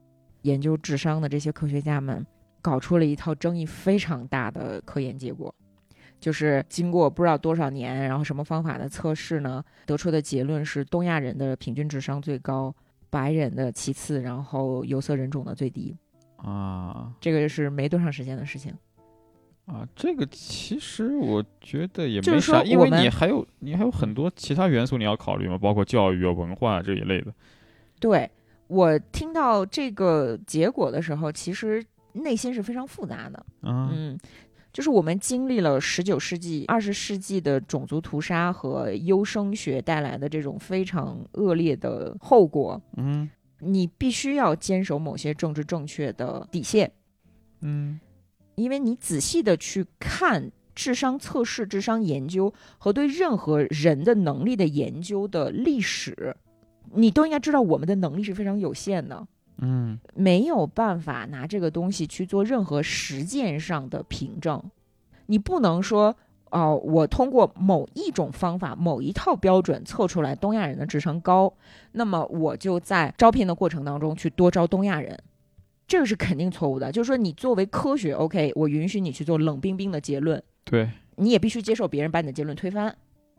[0.43, 2.25] 研究智商的这些科学家们
[2.63, 5.53] 搞出了一套争议非常大的科研结果，
[6.21, 12.75] 就是经过不知道多少年，然后什么方法的测试呢，得出的结论是东亚人的平均智商最高，
[13.11, 15.97] 白人的其次，然后有色人种的最低。
[16.37, 18.73] 啊这个是没多长时间的事情。
[19.67, 27.35] 啊，这个其实我觉得也没啥，因为你还有你还有很多其他元素你要考虑嘛，包括教育啊、文化这一类的。
[28.01, 28.31] 对
[28.67, 33.39] 我听到这个结果的时候，其实内心是非常复杂的。
[33.61, 34.19] 啊嗯，
[34.73, 43.29] 就是我们经历了十九世纪、二十世纪的种族屠杀和优生学带来的这种非常恶劣的后果，嗯
[43.61, 46.93] 你必须要坚守某些政治正确的底线，
[47.61, 47.99] 嗯
[48.55, 56.37] 因为你仔细的去看智商测试、智商研究和对任何人的能力的研究的历史，
[56.93, 59.27] 你都应该知道我们的能力是非常有限的。
[59.61, 64.63] 嗯没有办法拿这个东西去做任何实践上的凭证。
[65.27, 66.17] 你不能说
[66.51, 71.53] 哦，我通过某一种方法、某一套标准测出来东亚人的智商高，
[71.93, 75.19] 那么我就在招聘的过程当中去多招东亚人，
[75.87, 76.91] 这个是肯定错误的。
[76.91, 82.97] 就是说，你作为科学，OK，我允许你去做冷冰冰的结论，对，你也必须接受别人把你的结论推翻，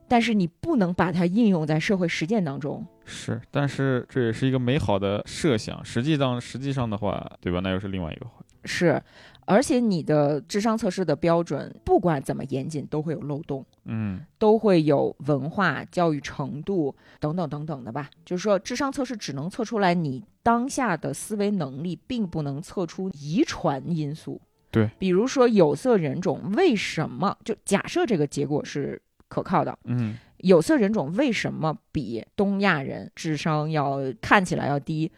[0.09, 2.85] 但是你不能把它应用在社会实践当中。
[3.05, 7.59] 是，但是这也是一个美好的设想，实际上实际上的话，对吧？
[7.63, 8.43] 那又是另外一个话。
[8.65, 9.01] 是，
[9.45, 18.09] 而且你的智商测试的标准，不管怎么严谨，都会有漏洞，嗯都会有文化、教育程度等等等等的吧。
[18.25, 24.41] 就是说，智商测试只能测出来你当下的思维能力，并不能测出遗传因素。
[24.69, 30.17] 对，比如说有色人种为什么就假设这个结果是可靠的，嗯。
[30.39, 35.11] 有色人种为什么比东亚人智商要看起来要低？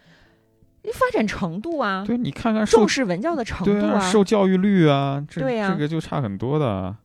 [0.93, 6.68] 发展程度啊，对，你看看受重视文教的程度啊，受教育率啊，这对呀这个就差很多的。
[6.68, 6.99] 啊。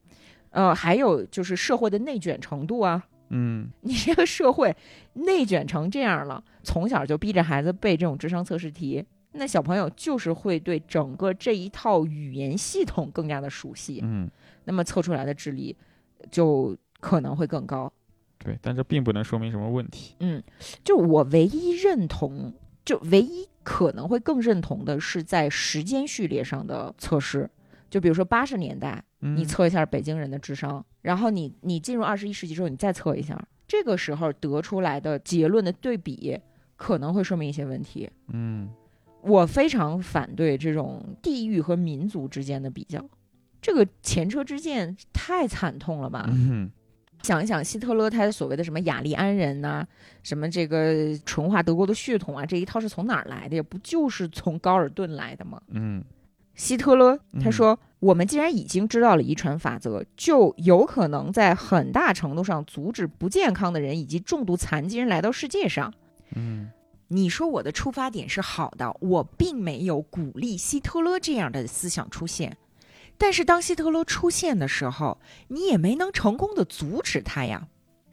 [0.49, 3.69] 呃，还有就是社会的内卷程度啊，嗯。
[3.83, 4.75] 你这个社会
[5.13, 14.31] 内卷成这样了，从小就逼着孩子背这种智商测试题，那小朋友就是会对整个这一套语言系统更加的熟悉，嗯，
[14.65, 15.77] 那么测出来的智力
[16.31, 17.93] 就可能会更高。
[18.39, 20.15] 对，但这并不能说明什么问题。
[20.21, 20.43] 嗯，
[20.85, 22.53] 就我唯一认同，
[22.85, 27.49] 就唯一可能会更认同的是在时间序列上的测试。
[27.89, 36.39] 就比如说八十年代，嗯你测一下北京人的智商，然后你你进入二十一世纪之后，你再测一下，这个时候得出来的结论的对比
[36.77, 38.11] 可能会说明一些问题。
[38.29, 38.69] 嗯
[39.23, 43.05] 我非常反对这种地域和民族之间的比较，
[43.61, 46.29] 这个前车之鉴太惨痛了吧？
[46.33, 46.71] 嗯
[47.27, 49.85] 想一想，希特勒他所谓的什么雅利安人呐、
[50.23, 53.63] 什么这个纯化德国的血统啊，这一套是从哪儿来的呀？
[53.69, 55.61] 不就是从高尔顿来的吗？
[55.71, 56.05] 嗯
[56.55, 65.93] 希特勒他嗯说：“我们既然已经知道了遗传法则，就有可能在很大程度上阻止不健康的人以及重度残疾人来到世界上。”
[66.35, 66.71] 嗯
[67.09, 72.57] 你说我的出发点是好的，我并没有鼓励希特勒这样的思想出现。
[73.19, 77.69] 但是当希特勒出现的时候，你也没能成功的阻止他呀。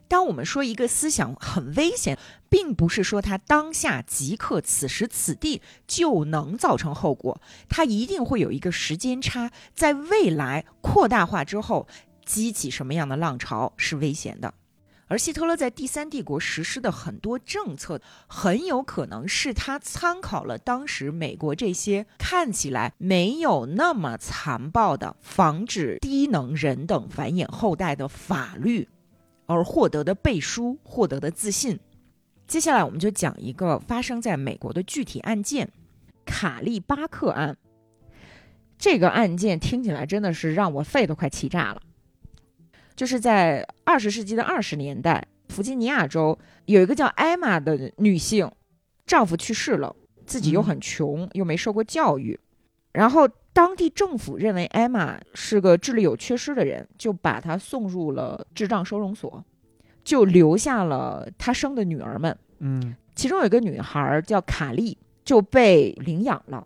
[0.08, 11.88] 当我们说一个思想很危险，并不是说它当下即刻此时此地就能造成后果，它一定会有一个时间差，在未来扩大化之后，
[12.26, 14.54] 激起什么样的浪潮是危险的。
[15.08, 28.88] 而希特勒在第三帝国实施的很多政策，很有可能是他参考了当时美国这些看起来没有那么残暴的防止低能人等繁衍后代的法律，
[29.45, 31.80] 而获得的背书，获得的自信。
[32.47, 35.72] 接下来我们就讲一个发生在美国的具体案件——
[36.26, 37.58] 卡利巴克案。
[38.78, 41.82] 这个案件听起来真的是让我肺都快气炸了。
[42.96, 48.50] 就是在二十世纪的二十年代，弗吉尼亚州有一个叫艾玛的女性，
[49.06, 52.39] 丈夫去世了，自己又很穷，又没受过教育，
[52.91, 59.44] 然后当地政府认为艾玛是个智力有缺失的人，就把她送入了智障收容所，
[60.04, 62.36] 就留下了她生的女儿们。
[62.60, 66.66] 嗯其中有一个女孩叫卡莉，就被领养了，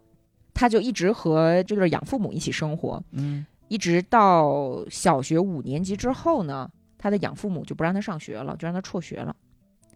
[0.53, 3.03] 她就一直和这对养父母一起生活。
[3.11, 9.35] 嗯一直到小学五年级之后呢，他的养父母就不让他上学了，就让他辍学了。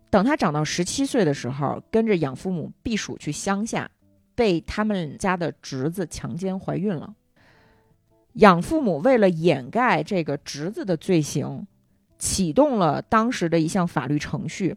[0.10, 3.90] 等他长到十七岁的时候，跟着养父母避暑去乡下，
[4.36, 7.16] 被他们家的侄子强奸怀孕了。
[8.34, 11.66] 养父母为了掩盖这个侄子的罪行，
[12.18, 14.76] 启动了当时的一项法律程序，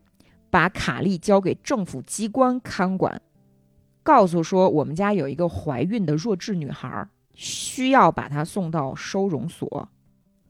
[0.50, 3.20] 把卡莉交给政府机关看管，
[4.04, 7.08] 告诉说我们家有一个怀孕的弱智女孩儿。
[7.34, 9.88] 需要把她送到收容所，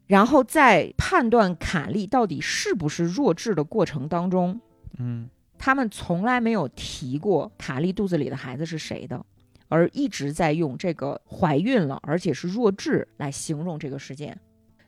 [0.06, 4.60] 然后在判断卡莉到底是不是弱智的过程当中，
[4.98, 9.24] 嗯他们从来没有提过卡莉肚子里的孩子是谁的，
[9.68, 14.38] 而一直在用这个怀孕了而且是弱智来形容这个事件。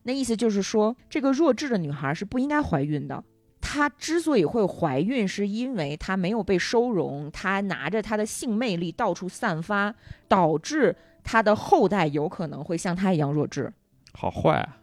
[0.02, 3.24] 那意思就是说，这个弱智的女孩是不应该怀孕的。
[3.58, 9.94] 她之所以会怀孕，是因为她没有被收容，她拿着她的性魅力到处散发，
[10.28, 10.94] 导致。
[11.26, 13.72] 他的后代有可能会像他一样弱智，
[14.12, 14.78] 好坏啊！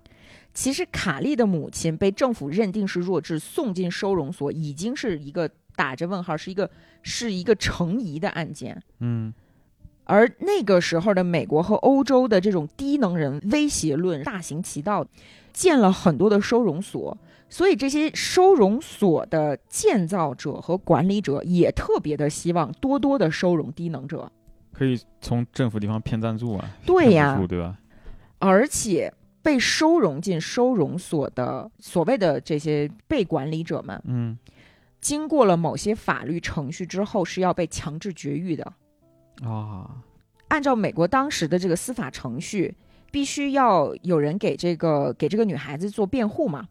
[0.54, 6.70] 其实卡利的母亲被政府认定是弱智，送进收容所，已经是一个打着问号，是一个
[7.02, 8.84] 是一个成疑的案件。
[9.00, 9.34] 嗯，
[10.04, 15.08] 而那个时候的美国和欧洲的这种低能人威胁论大行其道，
[15.54, 17.18] 建了很多的收容所，
[17.50, 24.30] 所以这些收容所的建造者和管理者也特别的希望多多的收容低能者，
[24.74, 27.78] 可以从政府地方骗赞助啊，对呀对吧？
[28.40, 34.38] 而且被收容进收容所的所谓的这些被管理者们，嗯
[35.00, 38.74] 经过了某些法律程序之后，是要被强制绝育的。
[39.44, 40.02] 啊，
[40.48, 42.74] 按照美国当时的这个司法程序，
[43.12, 46.68] 必须要有人给这个给这个女孩子做辩护嘛。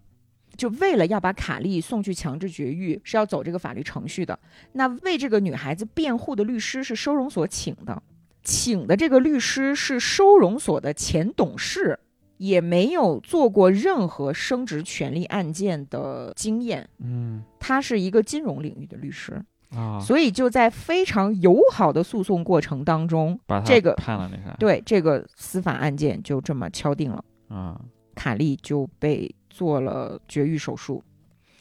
[0.57, 4.39] 就为了要把卡利送去强制绝育，是要走这个法律程序的。
[4.73, 8.03] 那为这个女孩子辩护的律师是收容所请的，
[8.43, 11.99] 请的这个律师是收容所的前董事，
[12.37, 16.89] 也没有做过任何生殖权利案件的经验。
[16.99, 17.43] 嗯。
[17.65, 19.41] 他是一个金融领域的律师，
[19.71, 27.81] 啊，所以就在非常友好的诉讼过程当中，把这个判了那啥，对这个司法案件就这么敲定了，啊，
[28.17, 31.05] 卡利就被做了绝育手术，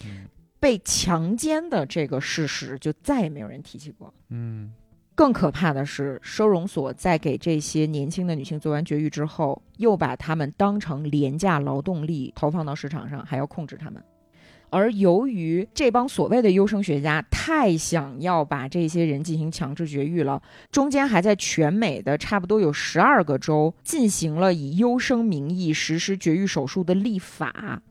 [0.06, 0.26] 嗯
[0.60, 4.14] 被强奸的这个事实就再也没有人提起过。
[4.30, 4.74] 嗯
[5.14, 14.02] 更可怕的是，收容所在给这些年轻的女性做完绝育之后，又把她们当成廉价劳动力投放到市场上，还要控制她们。
[14.72, 20.42] 而由于这帮所谓的优生学家太想要把这些人进行强制绝育了，
[20.72, 27.82] 中间还在全美的差不多有十二个州进行了以优生名义实施绝育手术的立法。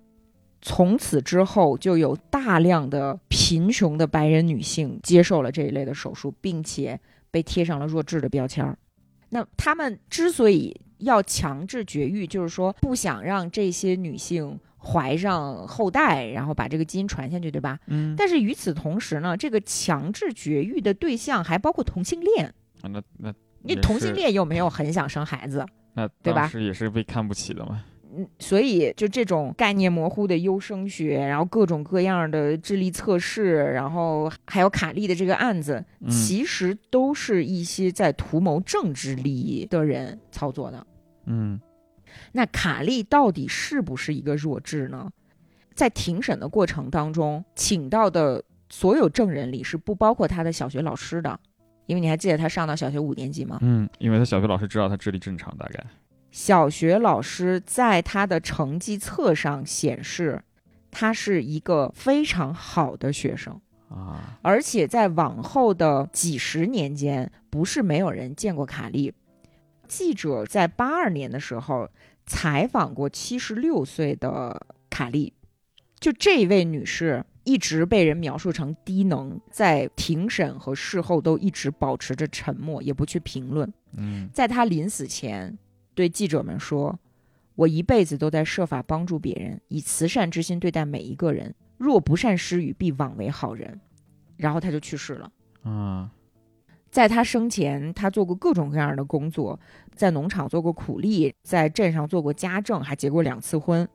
[0.62, 6.98] 从此之后，就有大量的贫穷的白人女性接受了这一类的手术，并且
[7.30, 8.76] 被贴上了弱智的标签儿。
[9.30, 17.78] 那他们之所以要强制绝育，就是说不想让这些女性怀上后代，然后把这个基因传下去，对吧？
[17.86, 22.46] 嗯，但是与此同时呢，这个强制绝育的对象还包括同性恋。
[22.80, 27.84] 啊那那你同性恋有没有很想生孩子，那对吧是也是被看不起的嘛，
[28.16, 40.86] 嗯，所以就这种概念模糊的优生学，然后各种各样的智力测试，然后还有卡利的这个案子，嗯其实都是一些在图谋政治利益的人操作的。
[41.26, 41.60] 嗯
[42.32, 45.10] 那卡利到底是不是一个弱智呢？
[45.74, 51.40] 在庭审的过程当中，请到的所有证人里是不包括他的小学老师的，
[51.86, 53.58] 因为你还记得他上到小学五年级吗？
[53.62, 55.82] 嗯，因为他小学老师知道他智力正常，大概
[56.30, 60.42] 小学老师在他的成绩册上显示，
[60.90, 63.58] 他是一个非常好的学生，
[63.88, 69.12] 啊，而且在往后的几十年间，不是没有人见过卡利。
[69.88, 71.88] 记者在八二年的时候
[72.26, 75.32] 采访过七十六岁的卡利，
[75.98, 83.72] 就这位女士一直被人描述成低能，在庭审和事后都一直保持着沉默，也不去评论。
[83.96, 85.58] 嗯在她临死前
[85.94, 86.98] 对记者们说
[87.56, 91.54] ：“我一辈子都在设法帮助别人，以慈善之心对待每一个人。
[91.76, 93.80] 若不善施与，必枉为好人。”
[94.36, 95.32] 然后她就去世了。
[95.62, 96.10] 啊
[96.90, 99.58] 在他生前，他做过各种各样的工作，
[99.94, 103.88] 在农场做过苦力，在镇上做过家政，还结过两次婚。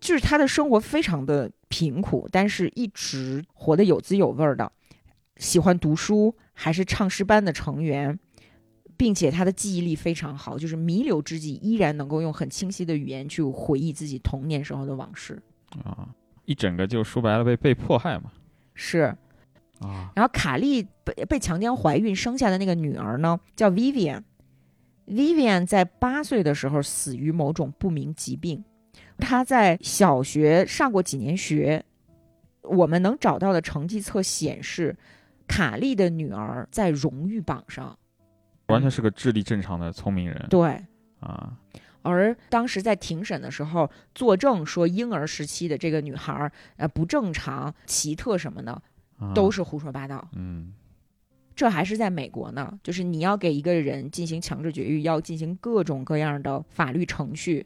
[0.00, 4.70] 就是他的生活非常的贫苦，但是一直活得有滋有味儿的，
[5.36, 8.18] 喜欢读书，还是唱诗班的成员，
[8.98, 15.40] 并且他的记忆力非常好，就是弥留之际依然能够用很清晰的语言去回忆自己童年时候的往事。
[15.84, 16.08] 啊，
[16.44, 18.32] 一整个就说白了被被迫害嘛，
[18.74, 19.16] 是，
[19.80, 24.22] 啊然后卡莉被被强奸怀孕生下的那个女儿呢，叫 Vivian。
[25.06, 28.64] Vivian 在八岁的时候死于某种不明疾病。
[29.18, 31.84] 她在小学上过几年学，
[32.62, 34.96] 我们能找到的成绩册显示，
[35.46, 37.98] 卡莉的女儿在荣誉榜上。
[38.68, 40.82] 完全是个智力正常的聪明人对，
[41.20, 41.52] 啊，
[42.00, 48.82] 而当时在庭审的时候，作证说婴儿时期的这个女孩，呃，不正常、奇特什么的，啊
[49.32, 50.28] 都是胡说八道。
[50.34, 50.72] 嗯
[51.56, 57.64] 这还是在美国呢，就是你要给一个人进行强制绝育，要进行各种各样的法律程序，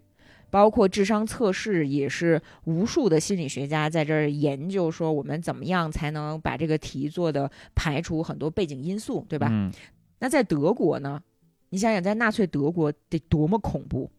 [0.50, 9.48] 包括智商测试，也是无数的心理学家在这儿研究说我们怎么样才能把这个题做的排除很多背景因素，对吧？
[9.50, 9.72] 嗯
[10.18, 11.22] 那在德国呢，
[11.70, 14.10] 你想想，在纳粹德国得多么恐怖！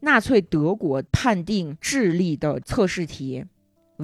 [0.00, 3.44] 纳粹德国判定智力的测试题，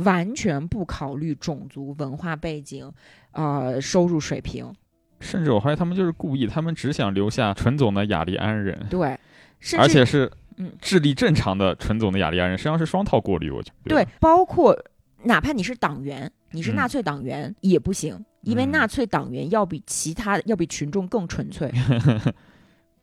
[0.05, 2.91] 完全不考虑种族、文化背景，
[3.33, 4.73] 呃，收入水平。
[5.21, 9.19] 甚至我怀疑他们就是故意，他们只想留下纯种的雅利安人，对，
[9.61, 10.73] 甚至而且是嗯。
[10.81, 13.95] 智力正常的纯种的雅利安人，实际上是双套过滤，我觉得。
[13.95, 14.79] 对，包括
[15.23, 18.71] 哪怕你是党员，你是嗯纳粹党员、也不行，因为嗯。
[18.71, 21.71] 纳粹党员要比其他要比群众更纯粹，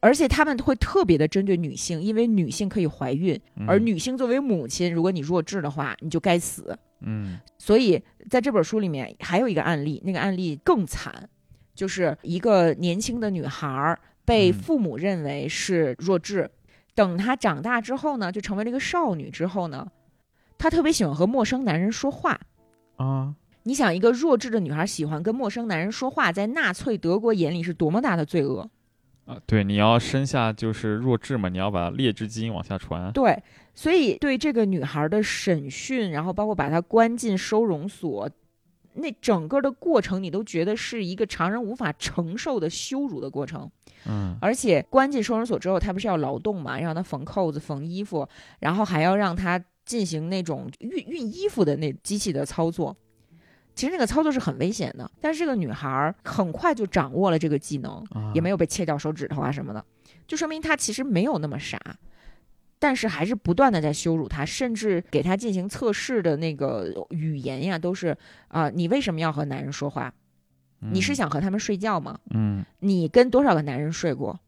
[0.03, 6.77] 而且他们会特别的针对女性，因为女性可以怀孕，嗯而女性作为母亲，如果你弱智的话，你就该死。
[6.99, 11.29] 嗯所以在这本书里面还有一个案例，那个案例更惨，
[11.73, 16.51] 就是一个年轻的女孩儿被嗯父母认为是弱智，
[16.93, 19.89] 等她长大之后呢，就成为了一个少女之后呢，
[20.57, 22.37] 她特别喜欢和陌生男人说话。
[22.97, 23.33] 啊，
[23.63, 28.69] 你想，一个弱智的女孩喜欢跟陌生男人说话，在纳粹德国眼里是多么大的罪恶？
[29.25, 33.11] 啊，对，你要生下就是弱智嘛，你要把劣质基因往下传。
[33.13, 33.41] 对，
[33.73, 38.29] 所以对这个女孩的审讯，然后包括把她关进收容所，
[38.95, 43.69] 那整个的过程，你都觉得是一个常人无法承受的羞辱的过程。
[44.05, 48.27] 嗯而且关进收容所之后，她不是要劳动嘛，让她缝扣子、缝衣服，
[48.59, 52.93] 然后还要让她进行那种熨熨衣服的那机器的操作。
[53.75, 59.83] 其实那个操作是很危险的，但是这个女孩儿很快就掌握了这个技能，啊也没有被切掉手指头啊什么的，
[60.27, 61.79] 就说明她其实没有那么傻，
[62.77, 68.15] 但是还是不断的在羞辱她，甚至给她进行测试的那个语言呀，都是
[68.49, 70.13] 啊、你为什么要和男人说话？
[70.79, 72.19] 你是嗯想和他们睡觉吗？
[72.31, 74.39] 嗯你跟多少个男人睡过？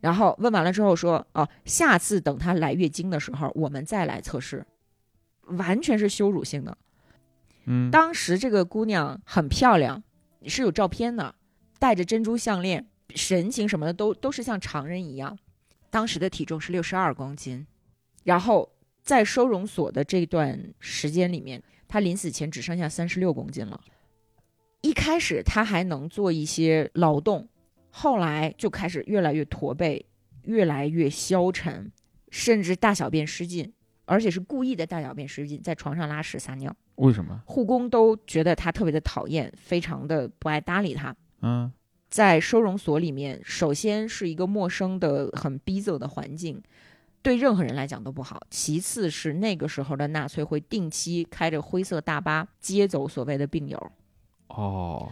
[0.00, 4.66] 然后问完了之后说，哦，下次等她来月经的时候，我们再来测试，
[5.42, 6.76] 完全是羞辱性的。
[7.64, 10.02] 嗯，当时这个姑娘很漂亮，
[10.46, 11.34] 是有照片的，
[11.78, 15.38] 戴着珍珠项链，神情什么的都都是像常人一样。
[15.90, 17.66] 当时的体重是六十二公斤，
[18.24, 23.80] 然后在收容所的这段时间里面，她临死前只剩下三十六公斤了。
[24.80, 27.48] 一开始她还能做一些劳动，
[27.90, 30.06] 后来就开始越来越驼背，
[30.44, 31.92] 越来越消沉，
[32.30, 33.72] 甚至大小便失禁，
[34.04, 36.74] 而且是故意的大小便失禁，在床上拉屎撒尿。
[36.96, 37.42] 为什么？
[37.46, 41.14] 护工都觉得他特别的讨厌，非常的不爱搭理他。
[41.40, 41.72] 嗯
[42.10, 46.62] 在收容所里面，首先是一个陌生的、很逼仄的环境，
[47.22, 48.38] 对任何人来讲都不好。
[48.50, 53.92] 其次是那个时候的纳粹会定期开着灰色大巴接走所谓的病友，
[54.48, 55.10] 哦，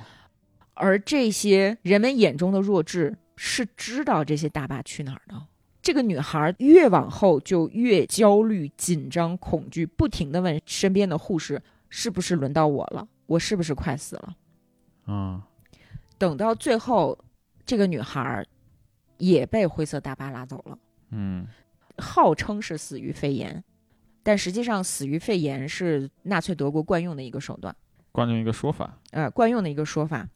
[0.74, 5.42] 而这些人们眼中的弱智是知道这些大巴去哪儿的。
[5.90, 11.60] 这个女孩越往后就越焦虑、紧张、恐惧，不停地问身边的护士
[11.90, 13.08] ：“是不是轮到我了？
[13.26, 14.36] 我是不是快死了？”
[15.08, 15.42] 嗯
[16.16, 17.18] 等到最后，
[17.66, 18.46] 这个女孩
[19.18, 20.78] 也被灰色大巴拉走了，
[21.10, 21.44] 嗯
[21.98, 23.64] 号称是死于肺炎，
[24.22, 27.74] 但实际上死于肺炎是纳粹德国惯用的一个手段，
[28.12, 28.96] 惯用一个说法。
[29.10, 30.28] 呃，惯用的一个说法。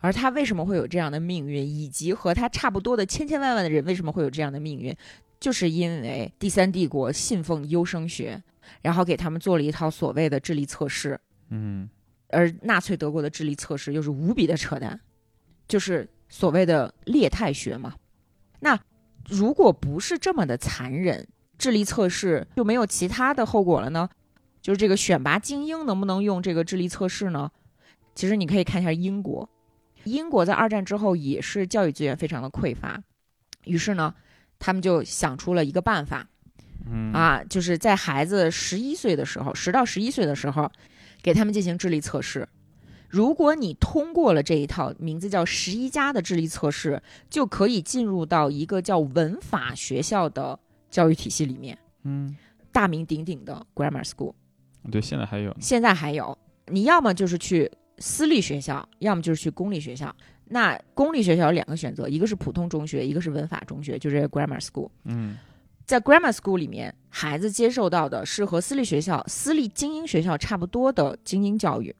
[0.00, 4.94] 而他为什么会有这样的命运，以及和他差不多的千千万万的人为什么会有这样的命运，
[5.40, 8.42] 就是因为第三帝国信奉优生学，
[8.82, 11.18] 然后给他们做了一套所谓的智力测试，
[11.50, 11.88] 嗯
[12.28, 15.00] 而纳粹德国的智力测试又是无比的扯淡，
[15.66, 17.94] 就是所谓的劣态学嘛。
[18.60, 18.78] 那
[19.28, 21.26] 如果不是这么的残忍，
[21.56, 24.08] 智力测试就没有其他的后果了呢？
[24.60, 27.50] 就是这个选拔精英能不能用这个智力测试呢？
[28.14, 29.48] 其实你可以看一下英国，
[30.10, 33.00] 英国在二战之后也是教育资源非常的匮乏，
[33.64, 34.14] 于是呢，
[34.58, 36.26] 他们就想出了一个办法，
[36.90, 40.70] 嗯啊，就是在孩子十一岁的时候，十到十一岁的时候，
[41.22, 42.48] 给他们进行智力测试。
[43.08, 50.58] 如果你通过了这一套名字叫“十一加”的智力测试，就可以进入到一个叫文法学校的
[50.90, 52.36] 教育体系里面，嗯，
[52.70, 54.34] 大名鼎鼎的 Grammar School。
[54.90, 55.56] 对，现在还有。
[55.58, 56.36] 现在还有，
[56.66, 60.14] 你要么就是去私立学校，要么就是去公立学校。
[60.46, 64.90] 那公立学校有两个选择，一个是普通中学，一个是文法中学，就是 Grammar School。
[65.04, 65.36] 嗯
[65.84, 71.96] 在 grammar school 里面，孩子接受到的是和私立学校、私立精英学校差不多的精英教育，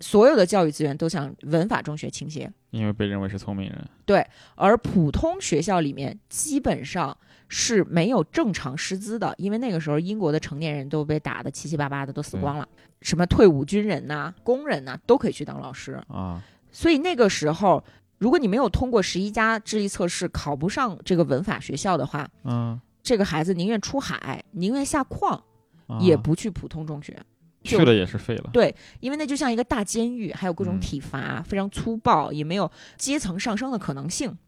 [0.00, 3.86] 所有的教育资源都向文法中学倾斜，因为被认为是聪明人。
[4.06, 7.14] 对而普通学校里面基本上
[7.48, 12.66] 是没有正常师资的，因为那个时候英国的成年人都被打得七七八八的，都死光了，
[13.02, 17.82] 什么退伍军人呐、工人呐、都可以去当老师，啊，所以那个时候。
[18.18, 25.42] 如果你没有通过十一家智力测试，考不上这个文法学校的话，嗯，这个孩子宁愿出海，宁愿下矿，
[25.88, 27.20] 啊也不去普通中学，
[27.64, 28.50] 去了也是废了。
[28.52, 34.38] 对，因为那就像一个大监狱，还有各种嗯体罚，非常粗暴，也没有阶层上升的可能性。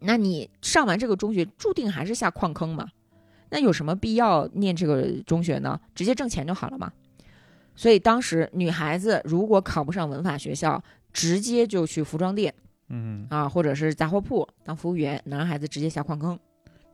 [0.00, 2.88] 那你上完这个中学，注定还是下矿坑嘛？
[3.50, 5.80] 那有什么必要念这个中学呢？
[5.94, 6.92] 直接挣钱就好了嘛。
[7.78, 10.82] 所以当时女孩子如果考不上文法学校，
[11.12, 12.52] 直接就去服装店
[12.88, 16.36] 嗯，啊，或者是杂货铺当服务员，男孩子直接下矿坑。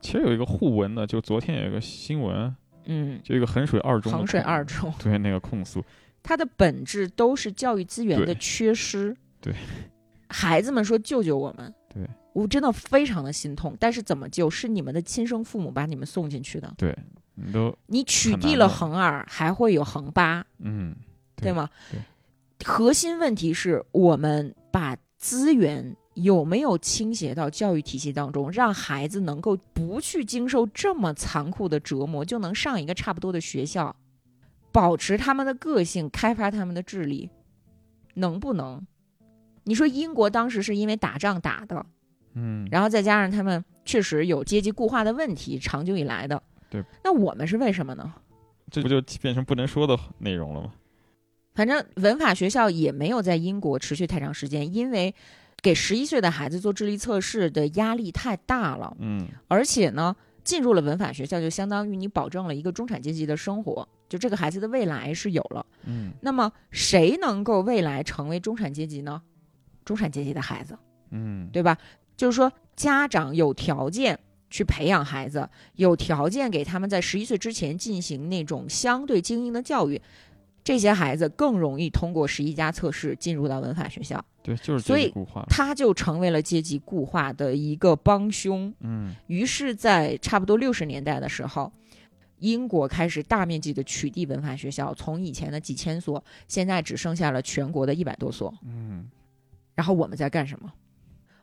[0.02, 2.54] 其实有一个互文的，就昨天有一个新闻，
[2.84, 4.92] 嗯，就一个衡水二中衡水二中。
[5.02, 5.82] 对那个控诉，
[6.22, 9.16] 它的本质都是教育资源的缺失。
[9.40, 9.54] 对，
[10.28, 11.72] 孩子们说救救我们。
[11.88, 13.74] 对，我真的非常的心痛。
[13.80, 14.50] 但是怎么救？
[14.50, 16.70] 是你们的亲生父母把你们送进去的。
[16.76, 16.94] 对，
[17.34, 20.94] 你都你取缔了的横二，还会有横八，嗯，
[21.36, 21.68] 对吗？
[21.90, 22.00] 对
[22.64, 33.94] 核心问题是我们把资源有没有倾斜到教育体系当中，让孩子能够不去经受这么残酷的折磨，就能上一个差不多的学校，
[34.72, 37.28] 保持他们的个性，开发他们的智力，
[38.14, 38.86] 能不能？
[39.64, 41.84] 你说英国当时是因为打仗打的，
[42.34, 46.42] 嗯，然后再加上他们确实有阶级固化的问题，长久以来的。
[46.70, 48.12] 对，那我们是为什么呢？
[48.70, 50.72] 这不就变成不能说的内容了吗？
[51.54, 55.14] 反正文法学校也没有在英国持续太长时间，因为
[55.62, 65.64] 给十一岁的孩子做智力测试的压力太大了，嗯而且呢，进入了文法学校就相当于你保证了一个中产阶级的生活，就这个孩子的未来是有了。
[65.84, 69.22] 嗯那么谁能够未来成为中产阶级呢？
[69.84, 70.76] 中产阶级的孩子，
[71.10, 71.78] 嗯，对吧？
[72.16, 74.18] 就是说，家长有条件
[74.54, 80.00] 去培养孩子，有条件给他们在十一岁之前进行那种相对精英的教育，
[80.62, 85.12] 这些孩子更容易通过十一加测试进入到文法学校，对，就是所以。
[85.48, 88.72] 他就成为了阶级固化的一个帮凶。
[88.78, 91.72] 嗯于是，在差不多六十年代的时候，
[92.38, 98.54] 英国开始大面积的取缔文法学校，从以前的几千所，现在只剩下了全国的一百多所。
[98.64, 99.10] 嗯
[99.74, 100.72] 然后我们在干什么？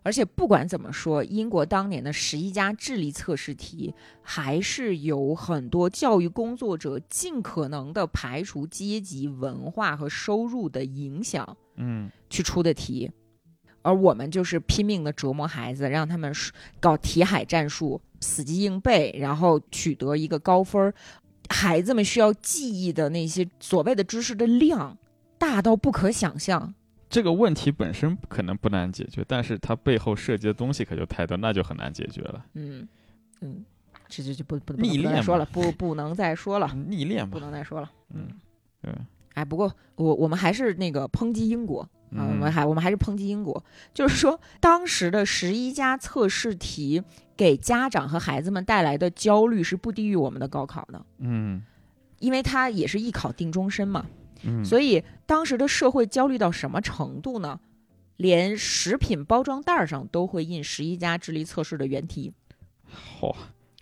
[0.03, 13.11] 而且不管怎么说，英国当年的十一家智力测试题，还是有很多教育工作者尽可能的排除阶级、文化和收入的影响嗯去出的题，
[13.83, 16.33] 而我们就是拼命的折磨孩子，让他们
[16.79, 20.93] 搞题海战术，死记硬背，然后取得一个高分儿。
[21.49, 24.97] 孩子们需要记忆的那些所谓的知识的量
[25.37, 26.73] 大到不可想象。
[27.11, 32.45] 这个问题本身可能不难解决，但是它背后涉及的东西可就太多，那就很难解决了。
[32.53, 32.87] 嗯
[33.41, 33.65] 嗯，
[34.07, 35.11] 这这就不不不逆恋嘛。
[35.11, 37.91] 能再说了，不不能再说了，逆恋不，能再说了。
[38.13, 38.29] 嗯，
[38.81, 38.91] 对，
[39.33, 41.81] 哎，不过我我们还是那个抨击英国
[42.15, 43.61] 啊，我们嗯还我们还是抨击英国，
[43.93, 47.03] 就是说当时的十一家测试题
[47.35, 51.61] 给家长和孩子们带来的焦虑是不低于我们的高考的，嗯。
[52.19, 54.05] 因为它也是一考定终身嘛，
[54.43, 57.59] 嗯，所以当时的社会焦虑到什么程度呢？
[58.17, 62.31] 连食品包装袋上都会印十一家智力测试的原题。
[63.19, 63.35] 嚯、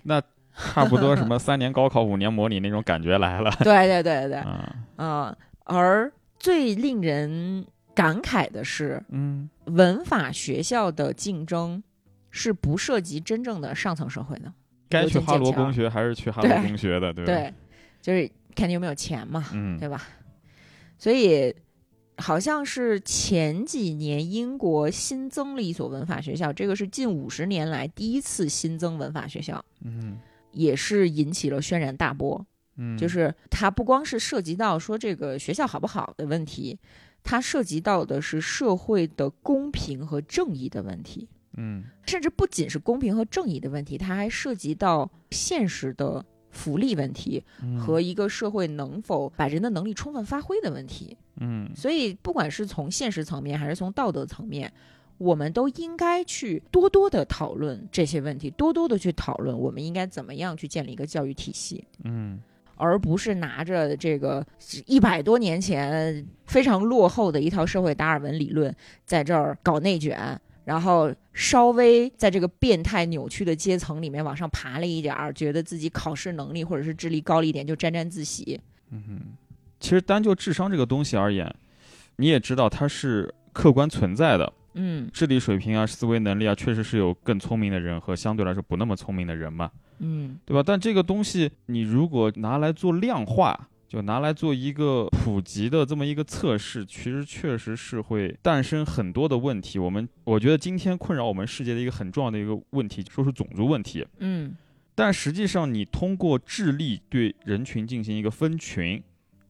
[0.03, 0.21] 那
[0.55, 3.51] 差不多什么三年高考五年模拟那种感觉来了。
[3.59, 11.83] 对对对对，啊，啊、而最令人感慨的是，嗯文法学校的竞争
[12.29, 14.53] 是不涉及真正的上层社会的。
[14.87, 17.33] 该去哈罗公学还是去哈罗公学的，对吧？
[17.33, 17.53] 对，
[18.01, 20.01] 就是看你有没有钱嘛，嗯对吧？
[20.99, 21.55] 所以
[22.17, 30.19] 好像是前几年英国新增了一所文法学校，这个是近五十年来第一次新增文法学校，嗯。
[30.51, 32.43] 也是引起了轩然大波。
[32.75, 36.79] 嗯，就是它不光是涉及到说这个学校好不好的问题，
[37.21, 41.83] 它涉及到的是社会的公平和正义的问题，嗯。
[42.07, 51.17] 甚至不仅是公平和正义的问题，它还涉及到现实的福利问题嗯和一个社会能否把人的能力充分发挥的问题。
[51.41, 54.71] 嗯所以，不管是从现实层面还是从道德层面，
[55.17, 61.85] 我们都应该去多多的讨论这些问题，多多的去讨论我们应该怎么样去建立一个教育体系。
[62.03, 62.41] 嗯
[62.81, 64.41] 而不是拿着这个
[64.85, 68.73] 一百多年前非常落后的一套社会达尔文理论，
[69.05, 70.39] 在这儿搞内卷，
[70.69, 78.59] 然后稍微在这个变态扭曲的阶层里面往上爬了一点儿，觉得自己考试能力或者是智力高了一点就沾沾自喜。
[78.91, 79.19] 嗯哼，
[79.79, 81.51] 其实单就智商这个东西而言，
[82.17, 90.61] 你也知道它是客观存在的，嗯智力水平啊、思维能力啊，确实是有更聪明的人和相对来说不那么聪明的人嘛，嗯对吧？
[90.63, 99.79] 但这个东西你如果拿来做量化，就拿来做一个普及的这么一个测试，其实确实是会诞生很多的问题。
[99.79, 104.05] 我们我觉得今天困扰我们世界的一个很重要的一个问题，说是种族问题。
[104.19, 104.55] 嗯
[104.93, 109.01] 但实际上，你通过智力对人群进行一个分群，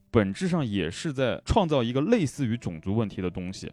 [0.10, 3.70] 本质上也是在创造一个类似于种族问题的东西。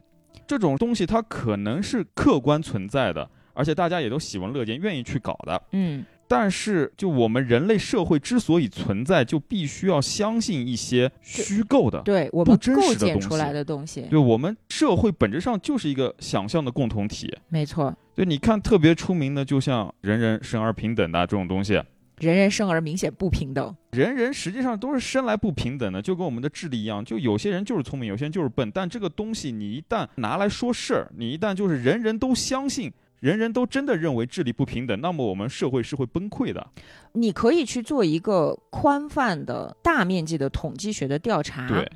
[0.49, 5.63] 这种东西它可能是客观存在的，而且大家也都喜闻乐见，愿意去搞的。
[5.73, 12.01] 嗯但是，就我们人类社会之所以存在，就必须要相信一些虚构的。
[12.03, 17.33] 对我们不真构实的东西，对我们社会本质上就是一个想象的共同体。
[17.49, 21.75] 没错，对，你看特别出名的，就像人人生而平等的这种东西，
[22.19, 23.75] 人人生而明显不平等。
[23.93, 28.71] 人人实际上都是生来不平等的，就跟我们的智力一样，就有些人就是聪明，有些人就是笨。
[28.71, 36.67] 但这个东西你一旦拿来说事儿，你一旦就是人人都相信，人人都真的认为智力不平等，那么我们社会是会崩溃的。
[37.13, 41.91] 你可以去做一个宽泛的大面积的统计学的调查，对，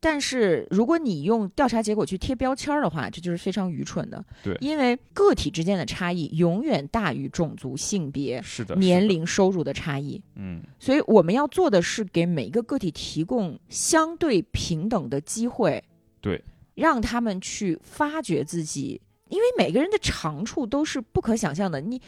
[0.00, 4.24] 但是如果你用调查结果去贴标签儿的话，这就是非常愚蠢的。
[4.42, 10.20] 对因为个体之间的差异永远大于种族、性别、是的，年，龄、收入的差异。
[10.34, 15.82] 嗯，所以我们要做的是给每一个个体提供相对平等的机会，
[16.22, 16.42] 对，
[16.74, 19.00] 让他们去发掘自己，
[19.34, 21.80] 因为每个人的长处都是不可想象的。
[21.80, 22.00] 你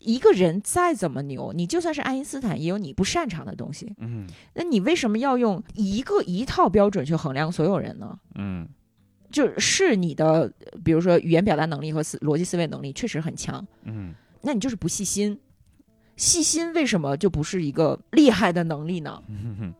[0.00, 3.92] 一个人再怎么牛，你就算是爱因斯坦，也有你不擅长的东西。
[3.98, 8.18] 嗯那你为什么要用一个一套标准去衡量所有人呢？
[8.36, 8.68] 嗯，
[9.30, 10.52] 就是你的，
[10.84, 15.40] 比如说语言表达能力和思逻辑思维能力确实很强，嗯，那你就是不细心。
[16.16, 19.22] 细心为什么就不是一个厉害的能力呢？
[19.28, 19.74] 嗯哼，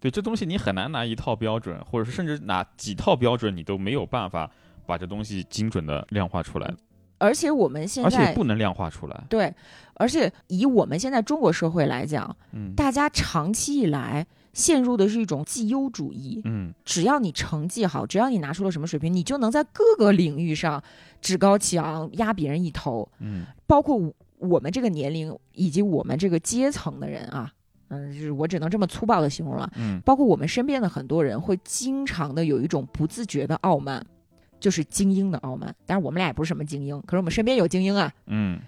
[0.00, 4.50] 对，这东西你很难拿一套标准，或者是甚至拿几套标准，你都没有办法
[4.86, 6.74] 把这东西精准的量化出来，
[7.18, 9.24] 而且我们现而且在不能量化出来。
[9.28, 9.52] 对，
[9.94, 16.40] 而且以我们现在中国社会来讲，嗯大家长期以来陷入的是一种绩优主义。
[16.44, 20.82] 嗯，只要你成绩好，只要你拿出了什么水平，你就能在各个领域上
[21.20, 23.08] 趾高气昂，压别人一头。
[23.20, 27.50] 嗯包括我我们这个年龄以及我们这个阶层的人啊，
[27.88, 29.70] 嗯，就是我只能这么粗暴的形容了。
[29.76, 34.04] 嗯包括我们身边的很多人会经常的有一种不自觉的傲慢，
[34.60, 35.74] 就是精英的傲慢。
[35.86, 38.60] 当然我们俩也不是什么精英，可是我们身边有精英啊，嗯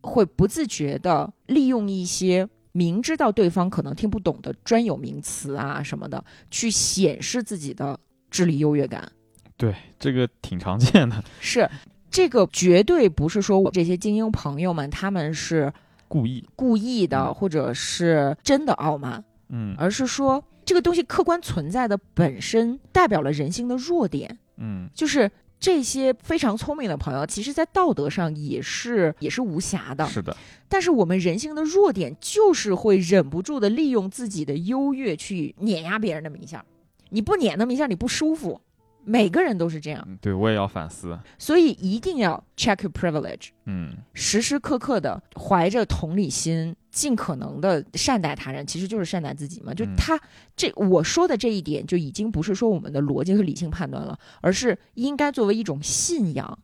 [0.00, 7.98] 会不自觉的利用一些明知道对方可能听不懂的专有名词啊什么的，去显示自己的
[8.30, 9.10] 智力优越感。
[9.56, 11.68] 对，这个挺常见的， 是
[12.10, 15.72] 这个绝对不是说我这些精英朋友们他们是
[16.08, 16.44] 故意。
[16.56, 25.30] 故意的，嗯或者是真的傲慢，嗯而是说这个东西客观存在的本身代表了人性的弱点，嗯就是。
[25.62, 30.04] 这些非常聪明的朋友，其实，在道德上也是也是无瑕的。
[30.08, 30.36] 是的，
[30.68, 36.64] 但是我们人性的弱点就是会忍不住的利用自己的优越去碾压别人的名下。
[37.10, 38.60] 你不碾那么一下，你不舒服。
[39.04, 41.18] 每个人都是这样，嗯对我也要反思。
[41.38, 49.74] 所以一定要 check your privilege，嗯时时刻刻的怀着同理心，尽可能的善待他人，其实就是善待自己嘛。
[49.74, 50.18] 就嗯他
[50.56, 56.58] 这我说的这一点，就已经不是说我们的逻辑和理性判断了，而是应该作为一种信仰，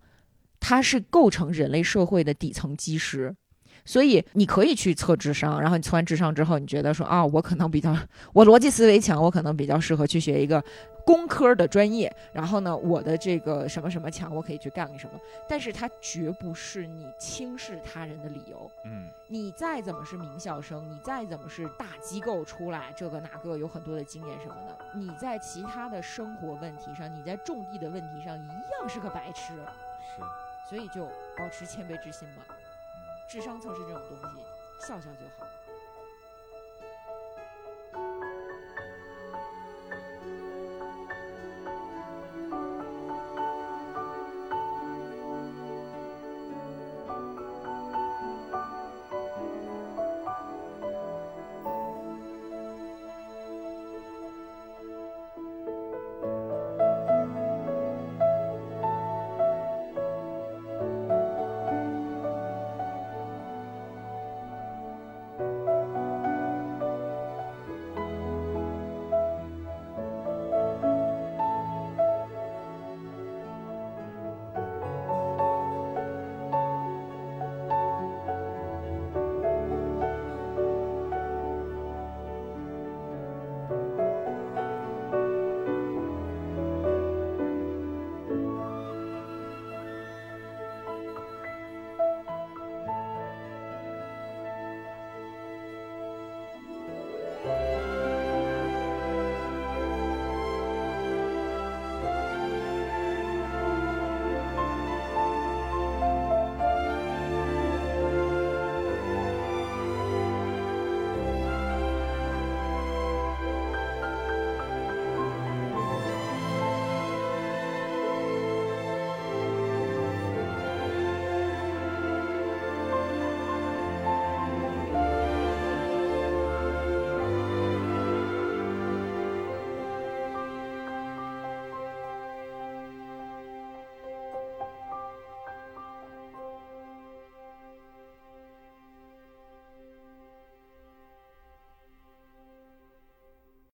[0.60, 3.34] 它是构成人类社会的底层基石。
[3.84, 7.96] 所以你可以去测智商，然后你测完智商之后，你觉得说啊，我可能比较
[8.34, 10.62] 我逻辑思维强，我可能比较适合去学一个
[11.08, 12.14] 工科的专业。
[12.34, 15.18] 然后呢，我的这个什么什么强，我可以去干个什么。
[15.48, 18.70] 但是它绝不是你轻视他人的理由。
[18.84, 29.54] 嗯你再怎么是名校生，你再怎么是大机构出来，这个哪个有很多的经验什么的，你在其他的生活问题上，你在种地的问题上一样是个白痴。
[29.54, 30.22] 是。
[30.68, 31.06] 所以就
[31.38, 32.42] 保持谦卑之心嘛。
[33.26, 35.47] 智商测试这种东西，笑笑就好。